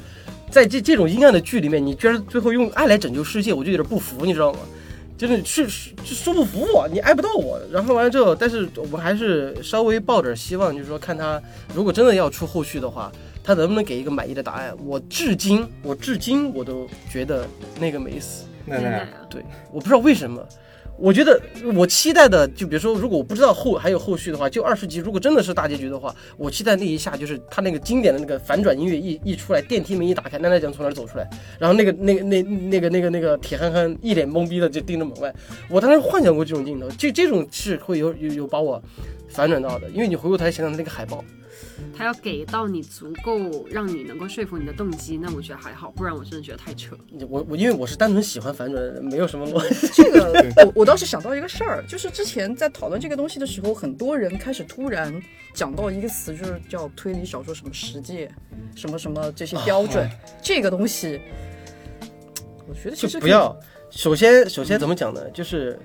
[0.51, 4.61] 在这这种阴暗的剧里面，你居然最后用爱来拯救世界，我就有点不服，你知道吗？
[5.19, 7.59] 就是是是说不服我，你爱不到我。
[7.73, 11.41] 然后完了之后，但是我们还是稍微抱点希望，就是说看他
[11.75, 13.11] 如果真的要出后续的话，
[13.43, 14.75] 他能不能给一个满意的答案？
[14.85, 17.49] 我至今，我至今我都觉得
[17.81, 18.45] 那个没死。
[18.67, 19.43] 奶奶，对，
[19.73, 20.47] 我不知道为什么。
[20.99, 21.41] 我觉得
[21.75, 31.29] 我期待的，就比如说，如果我不知道后还有后续的话，就二十集，如果真的是大结局的话，我期待那一下就是他那个经典的那个反转音乐一一出来，电梯门一打开，奈奈酱从哪儿走出来，
[31.59, 35.35] 然后那个那个那那个那个那个铁憨憨一脸懵逼的就盯着门外。
[35.69, 38.83] 我当时幻想过这种镜头，这这种是会有有有把我
[39.29, 41.23] 反转到的，因为你回过头来想想那个海报，
[41.97, 46.97] 他要给到你足够让你能够说服你的动机，那我觉得还好，不然我真的觉得太扯。
[47.29, 49.89] 我我因为我是单纯喜欢反转，没有什么逻辑。
[49.95, 55.15] 这个 我我倒是想到一个事儿，就是之前在讨论这个东西的时候，很多人开始突然
[55.55, 58.31] 讲到一个词，就是叫推理小说什么十戒，
[58.75, 60.09] 什么什么这些标准，
[60.43, 61.21] 这个东西，
[62.69, 63.57] 我觉得其实就不要。
[63.89, 65.21] 首先，首先怎么讲呢？
[65.31, 65.79] 就是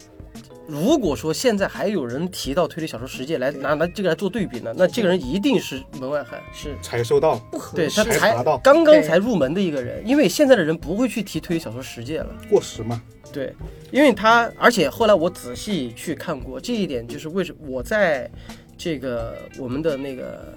[0.67, 6.75] 如果说现在还有人提到推理小说十界来拿拿这个来做对比呢，那这个人一定是门外汉，是。
[6.81, 7.75] 才收到，不合适。
[7.75, 12.29] 对他才刚刚才入门的一个人，因为现在的人不会去提推理小说十界了。
[12.49, 13.01] 过时嘛，
[13.33, 13.53] 对，
[13.91, 18.29] 因为他，而且后来我仔细去看过这一点，就是为什么我在
[18.77, 20.53] 这个我们的那个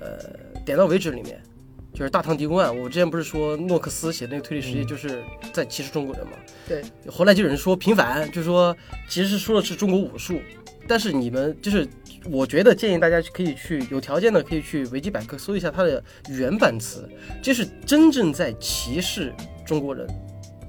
[0.00, 0.18] 呃
[0.64, 1.40] 点到为止里面，
[1.98, 6.32] 就是大唐狄公案，我之前不是说诺克斯写的那个推理世界就是在歧视中国人嘛？
[6.68, 6.80] 对，
[7.10, 8.76] 后来就有人说平反，就说
[9.08, 10.40] 其实是说的是中国武术，
[10.86, 11.88] 但是你们就是。
[12.30, 17.08] 我觉得建议大家可以去有条件的可以去维基百科搜一下它的原版词，
[17.40, 19.32] 这是真正在歧视
[19.64, 20.06] 中国人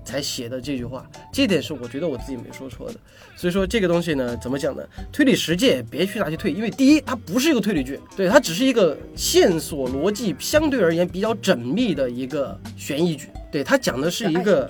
[0.10, 2.96] 才写的这句话，这点是我觉得我自己没说错的。
[3.36, 4.84] 所以说这个东西呢，怎么讲呢？
[5.12, 14.70] 推理实践别去拿去推，因为第一，它不是一个推理剧，对，它只是一个线索逻辑相对而言比较缜密的一个悬疑剧，对，它讲的是一个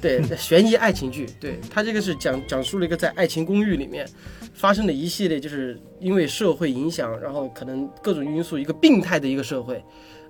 [0.00, 4.08] 对悬疑爱情剧，对，它这个是讲讲述了一个在爱情公寓里面
[4.54, 9.84] 发生的一系列，就是因为社会影响，然后可能各种因素，一个病态的一个社会。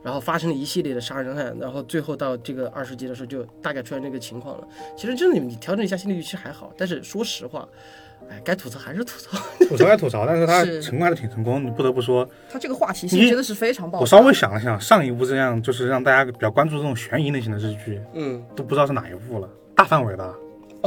[0.09, 4.67] 然后发生了一系列的杀人案，然后最后到这个二十集的时候，就大概出现这个情况了。
[4.97, 7.69] 其实真的你调整一下心理预期还好，但是说实话，
[8.31, 9.37] 哎，该吐槽还是吐槽。
[9.69, 12.27] 吐槽该吐槽，但是他成功还是挺成功，你不得不说。
[12.51, 14.01] 他这个话题性真的是非常爆。
[14.01, 20.35] 我稍微想了想，上一部这样就是让大家比较关注这种悬疑类型的日剧，嗯，都不知道是哪一部了，大范围的。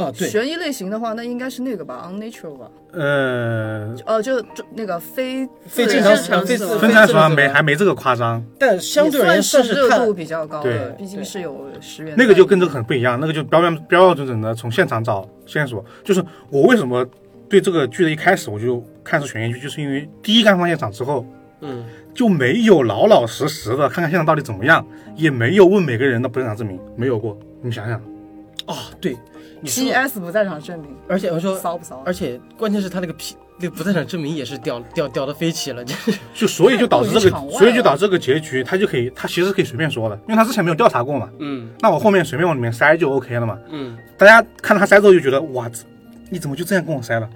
[0.02, 10.96] 哦，对，悬疑类型的话，那应该是那个吧，Unnatural 吧，呃，呃，就就那个非非正常常非自死亡分散说非自然死亡没还没这个夸张，但相对而言算是看热度比较高的，对。
[10.98, 12.14] 毕竟是有十元。
[12.16, 15.84] 那个就跟这个很不一样，那个就标标标标准准的从现场找线索。
[16.02, 17.06] 就是我为什么
[17.48, 21.24] 对这个剧的一开始我就看是悬疑剧，就是因为第一刚放现场之后
[21.60, 24.84] 嗯，就没有老老实实的看看现场到底怎么样，
[25.14, 27.38] 也没有问每个人的不正常证明，没有过。
[27.64, 28.00] 你想想，
[28.66, 29.16] 哦，对，
[29.64, 32.02] PS 不在场证明，而且我说，骚不骚？
[32.04, 41.28] 而且关键是他那个 P 那个不在场证明也是屌屌屌的飞起了，就是 就所以就导致这个所以就导致这个结局，他就可以，他其实可以随便说的，因为他之前没有调查过嘛。
[41.38, 43.58] 嗯那我后面随便往里面塞就 OK 了嘛。
[43.70, 45.78] 嗯，大家看他塞之后就觉得哇，这
[46.30, 47.28] 你怎么就这样跟我塞了？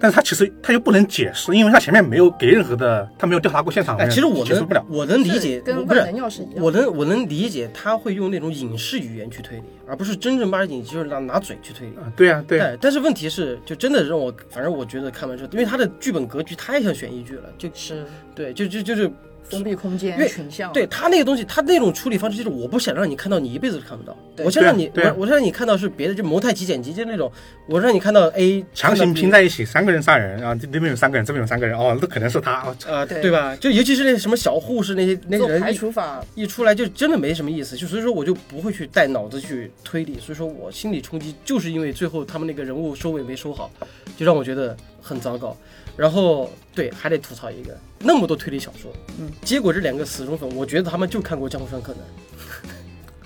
[0.00, 4.84] 但是他其实他又不能解释，因为他前面没有给任何的，他没有调查过现场，哎，其实我能解释不了。
[4.88, 6.64] 我能理解，跟我不是万能钥匙一样。
[6.64, 11.96] 我能我能理解他会用那种影视语言去推理，而不是真正八经就是拿拿嘴去推理。
[11.96, 18.04] 啊对啊、对但是问题是，就真的让我，反正我觉得看完之后，因为他的剧本格局太像悬疑剧了，就是
[18.34, 19.10] 对，就就就是
[19.50, 24.16] 封闭空间因为群像，对他那个东西，他那种处理方式就是我不想让你看到，你一辈子都看不到。
[24.44, 27.30] 我先让你，我我先让你看到是别的，就模态极简集，就那种，
[27.66, 32.52] 我让你看到 A 强行拼在在一起，三个人杀人啊，这那边有三个人，这边有三个人，哦，那可能是他。
[32.52, 33.56] 啊呃，对对吧？
[33.56, 43.70] 就尤其是那什么小护士那些那个人排除法，一出来就真的没什么意思，就所以说我就不会去带脑子去推理，所以说我心理冲击就是因为最后他们那个人物收尾没收好，
[44.16, 45.56] 就让我觉得很糟糕。
[45.96, 52.02] 然后对，还得吐槽一个，那么多推理小说，嗯，结果这两个死忠粉，我觉得他们就看过《江湖川柯南》，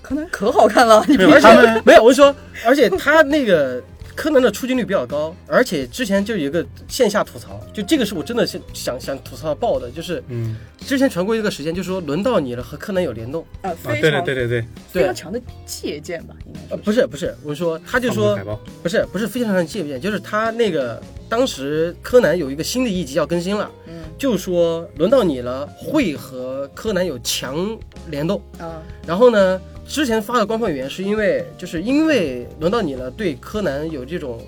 [0.02, 2.34] 柯南可好看了，你没有他们没有，我就说，
[2.64, 3.82] 而且他那个
[4.14, 10.56] 柯南的出镜率比较高，而且之前就有一个线下吐槽，就这个是我真的是想想吐槽到爆的，就是嗯。
[10.84, 14.66] 之前传过一个时间，就说轮到你了和柯南有联动，啊，啊，对对非常对对对，对。
[14.92, 18.38] 非常强的借鉴吧，应该呃不是不是，我是说他就说
[18.82, 23.94] 不是不是非常强的借鉴，就是他那个当时柯南有一个新的一集要更新了，嗯。
[24.18, 27.76] 就说轮到你了会和柯南有强
[28.10, 28.40] 联动。
[28.58, 34.40] 啊，然后呢，之前发的官方语言是因为，就是因为轮到你了，对柯南有这种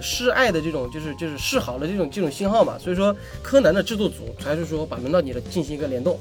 [0.00, 6.18] 示爱的这种，就是就是示好的这种这种信号嘛，所以说柯南的制作组才是说把轮到你了进行一个联动，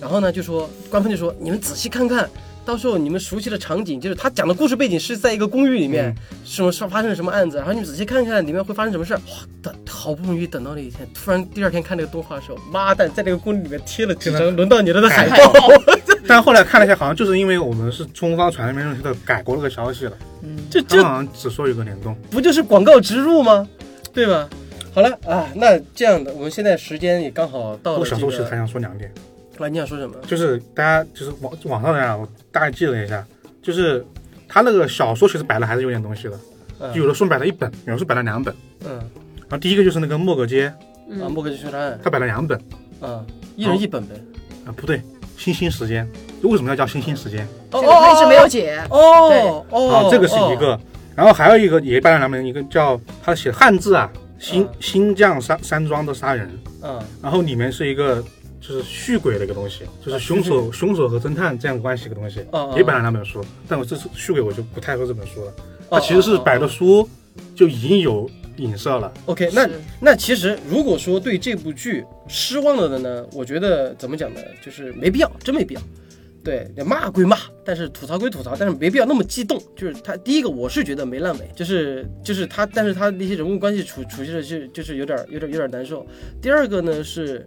[0.00, 2.28] 然后呢就说官方就说你们仔细看看。
[2.68, 6.14] 到时候你们熟悉的场景，就是他讲的故事背景是在一个公寓里面，
[6.44, 9.16] 什么发生了什么案子，然后你们仔细看看里面会发生什么事儿。
[9.16, 15.50] 哇，等好不容易等到那一天，突然第二天看那个动画的时候，妈蛋，在那个公寓里面贴了几张轮到你了的海报。
[16.28, 20.12] 但后来看了一下，好像就是因为我们是中方传媒认识的改过那个消息了，
[20.42, 22.14] 嗯，这这好像只说有个联动。
[22.30, 23.66] 不就是广告植入吗？
[24.12, 24.46] 对吧？
[24.92, 28.00] 好了啊，那这样的，我们现在时间也刚好到了、这个。
[28.00, 29.10] 我小时候其实还想说两点，
[29.66, 30.14] 啊，你想说什么？
[30.26, 33.24] 就是大家就是网网上的人啊，我大概记了一下，
[33.62, 34.04] 就是
[34.48, 36.38] 他那个小说其实摆了还是有点东西的，
[36.80, 36.94] 嗯。
[36.94, 38.54] 有的书摆了一本，有的书摆了两本。
[38.84, 38.98] 嗯。
[39.40, 40.74] 然后第一个就是那个莫格街，啊，
[41.10, 41.98] 嗯，莫格基修查案。
[42.02, 42.60] 他摆了两本。
[43.00, 43.24] 嗯，
[43.56, 44.14] 一人一本呗。
[44.66, 45.00] 啊，不对，
[45.36, 46.06] 星星时间，
[46.42, 47.46] 为什么要叫星星时间？
[47.72, 50.78] 哦这个他一直没有解，哦哦啊，这个是一个，
[51.14, 54.68] 然后还有一个也摆了两本，一个叫他写汉字啊，新嗯。
[54.80, 56.50] 新将山山庄的杀人，
[56.82, 57.00] 嗯。
[57.22, 58.22] 然后里面是一个
[58.68, 65.50] 就是续鬼的一个东西，就是凶手凶手和侦探这样关系一个东西，哦，也摆了两本书，但我这次续鬼我就不太说这本书了，
[65.88, 67.08] 啊它其实是摆的哦书
[67.54, 69.66] 就已经有影射了，OK，那
[70.00, 74.40] 那其实如果说对这部剧失望了的呢，我觉得怎么讲呢？
[74.62, 75.80] 就是没必要，真没必要。
[76.48, 79.62] 对，骂归骂，但是吐槽归吐槽，但是没必要那么激动。
[79.76, 86.06] 就是他第一个，我是觉得没烂尾，就是就是他，但是他那些人物关系处处理的是就是有点有点有点难受。
[86.40, 87.46] 第二个呢是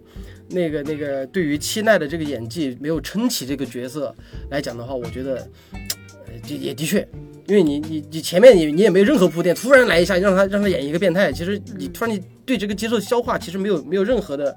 [0.50, 4.14] 那个那个对于七奈的这个演技没有撑起这个角色
[4.50, 7.04] 来讲的话，我觉得呃也的确。
[7.48, 14.56] 因为你你你前面你你也没有任何铺垫，突然来一下让他让他演一个变态，其实你突然你对这个接受消化其实没有没有任何的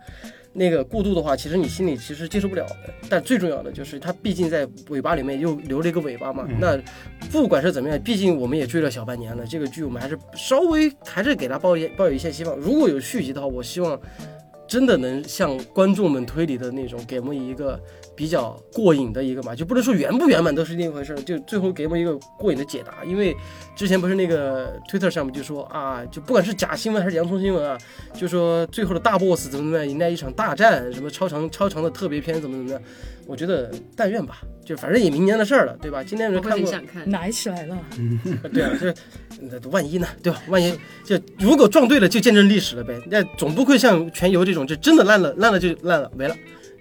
[0.55, 2.93] 那个过渡的话，其实你心里其实接受不了的。
[3.09, 6.45] 但最重要的就是它毕竟在尾巴里面又留了一个尾巴嘛。
[6.47, 6.79] 嗯那
[7.29, 12.55] 不管是怎么样，毕竟我们也追了小半年了，这个剧我们还是稍微还是给他抱一抱有一些希望。
[12.55, 13.99] 如果有续集的话，我希望
[14.67, 17.79] 真的能像观众们推理的那种，给我们一个
[18.15, 23.03] 比较过瘾的一个嘛，就不能说圆不圆满都是另一回事儿，就最后给我们一个过瘾的解答。
[23.03, 23.35] 因为
[23.75, 27.77] 之前不是那个推特上面就说啊，就不管是假新闻还是洋葱新闻啊，
[28.13, 32.81] 就说最后的大 boss 怎么怎么样，迎来一场大战，什么超长超长的特别篇怎么怎么样，
[33.27, 36.03] 我觉得但愿吧，就反正也明年的事儿了，对吧？
[36.03, 37.09] 今天人看过，很想看。
[37.09, 37.77] 奶起来了，
[38.53, 38.87] 对啊，就
[39.41, 40.41] 那万一呢，对吧？
[40.47, 40.73] 万一
[41.03, 42.99] 就如果撞对了，就见证历史了呗。
[43.07, 46.35] 那总不会像全游这种，就真的烂了，烂了就烂了，没了。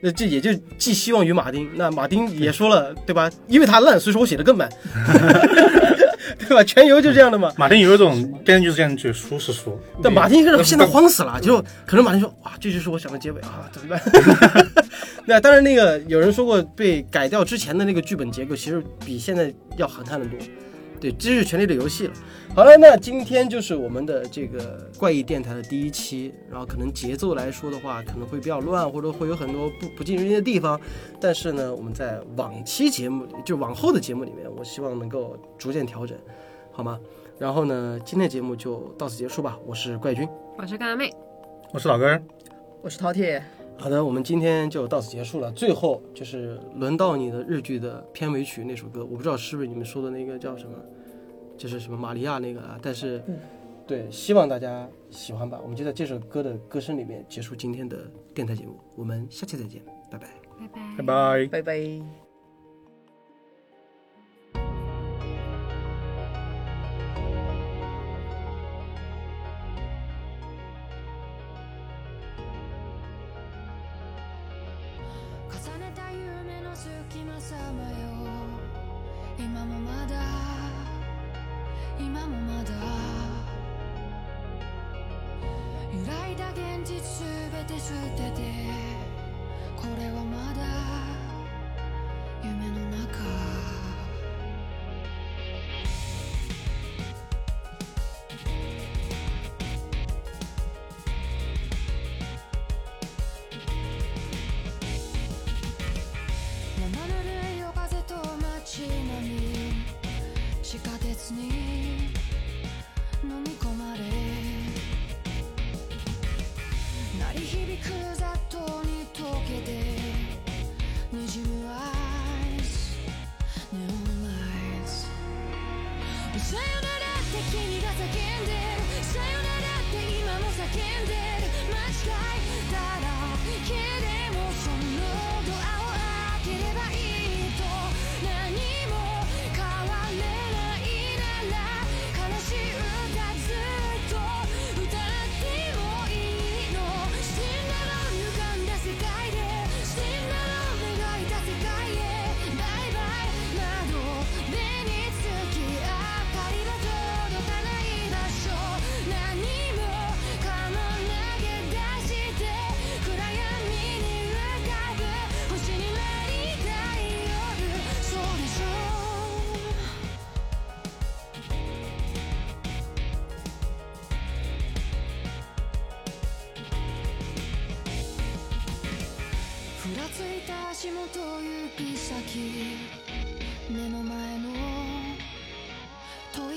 [0.04, 1.66] 那这也就寄希望于马丁。
[1.76, 3.30] 那马丁也说了，对吧？
[3.48, 4.68] 因为他烂，所以说我写的更慢，
[6.46, 6.62] 对吧？
[6.62, 7.50] 全游就这样的嘛。
[7.56, 14.02] 马丁有一种编剧是电视剧，书是书，但马丁一个人现在慌死了，就可能马丁说哇，这就是我想的结尾啊，怎么办？
[15.24, 20.38] 那当然，那个有人说过，被改掉之前的那个剧本结构，其实比现在要好看的多。
[21.04, 22.14] 对，这是《权力的游戏》了。
[22.54, 30.80] 好了，那今天就是我们的这个怪异电台的第一期，然后可能节奏来说的话，可能会比较乱，或者会有很多不不尽人意的地方。
[31.20, 36.16] 但是呢，我们在往期节目里，就往后的节目里面，我希望能够逐渐调整，
[36.72, 36.98] 好吗？
[37.38, 39.58] 然后呢，今天节目就到此结束吧。
[39.66, 40.26] 我是怪君。
[40.56, 41.12] 我是干阿妹，
[41.74, 42.22] 我是老根儿，
[42.80, 43.42] 我是饕餮，
[43.76, 45.52] 好的，我们今天就到此结束了。
[45.52, 50.76] 最后就是轮到你的日剧的片尾曲那首歌，我不知道是不是你们说的那个叫什么，
[51.56, 52.78] 就是什么玛利亚那个啊。
[52.82, 53.38] 但是，嗯
[53.86, 55.60] 对，希望大家喜欢吧。
[55.62, 58.78] 我们就在这首歌的歌声里面结束今天的电台节目。
[58.96, 60.28] 我们下期再见，拜拜。
[60.58, 61.46] 拜拜拜拜。
[61.48, 62.23] 拜拜。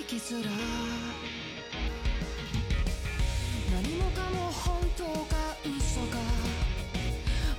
[0.09, 0.15] ら
[3.73, 5.35] 何もかも本当か
[5.65, 6.17] 嘘か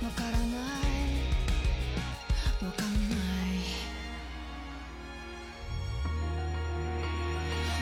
[0.03, 0.39] わからない
[2.65, 3.17] わかんない。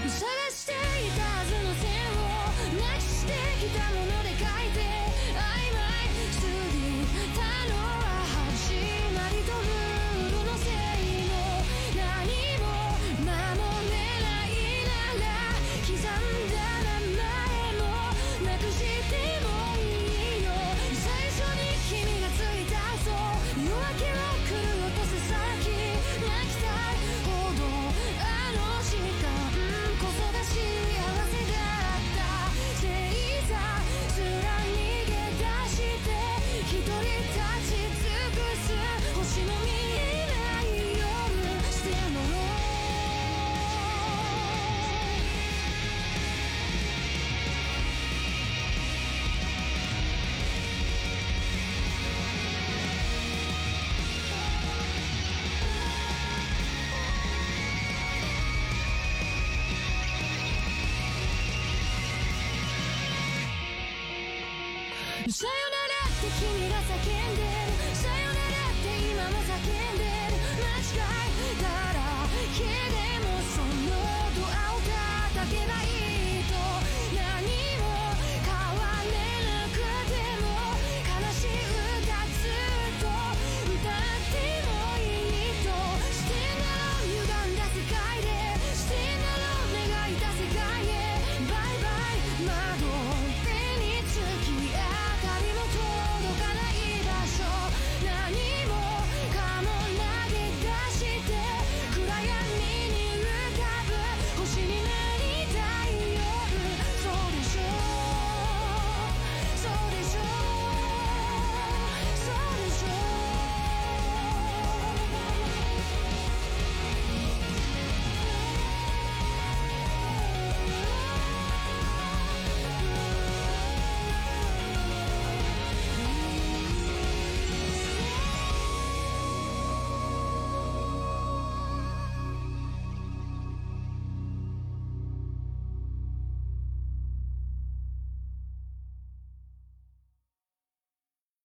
[0.05, 0.19] 探
[0.51, 0.75] してい
[1.11, 2.27] たはずの線を
[2.77, 3.31] なくして
[3.65, 4.27] きたもので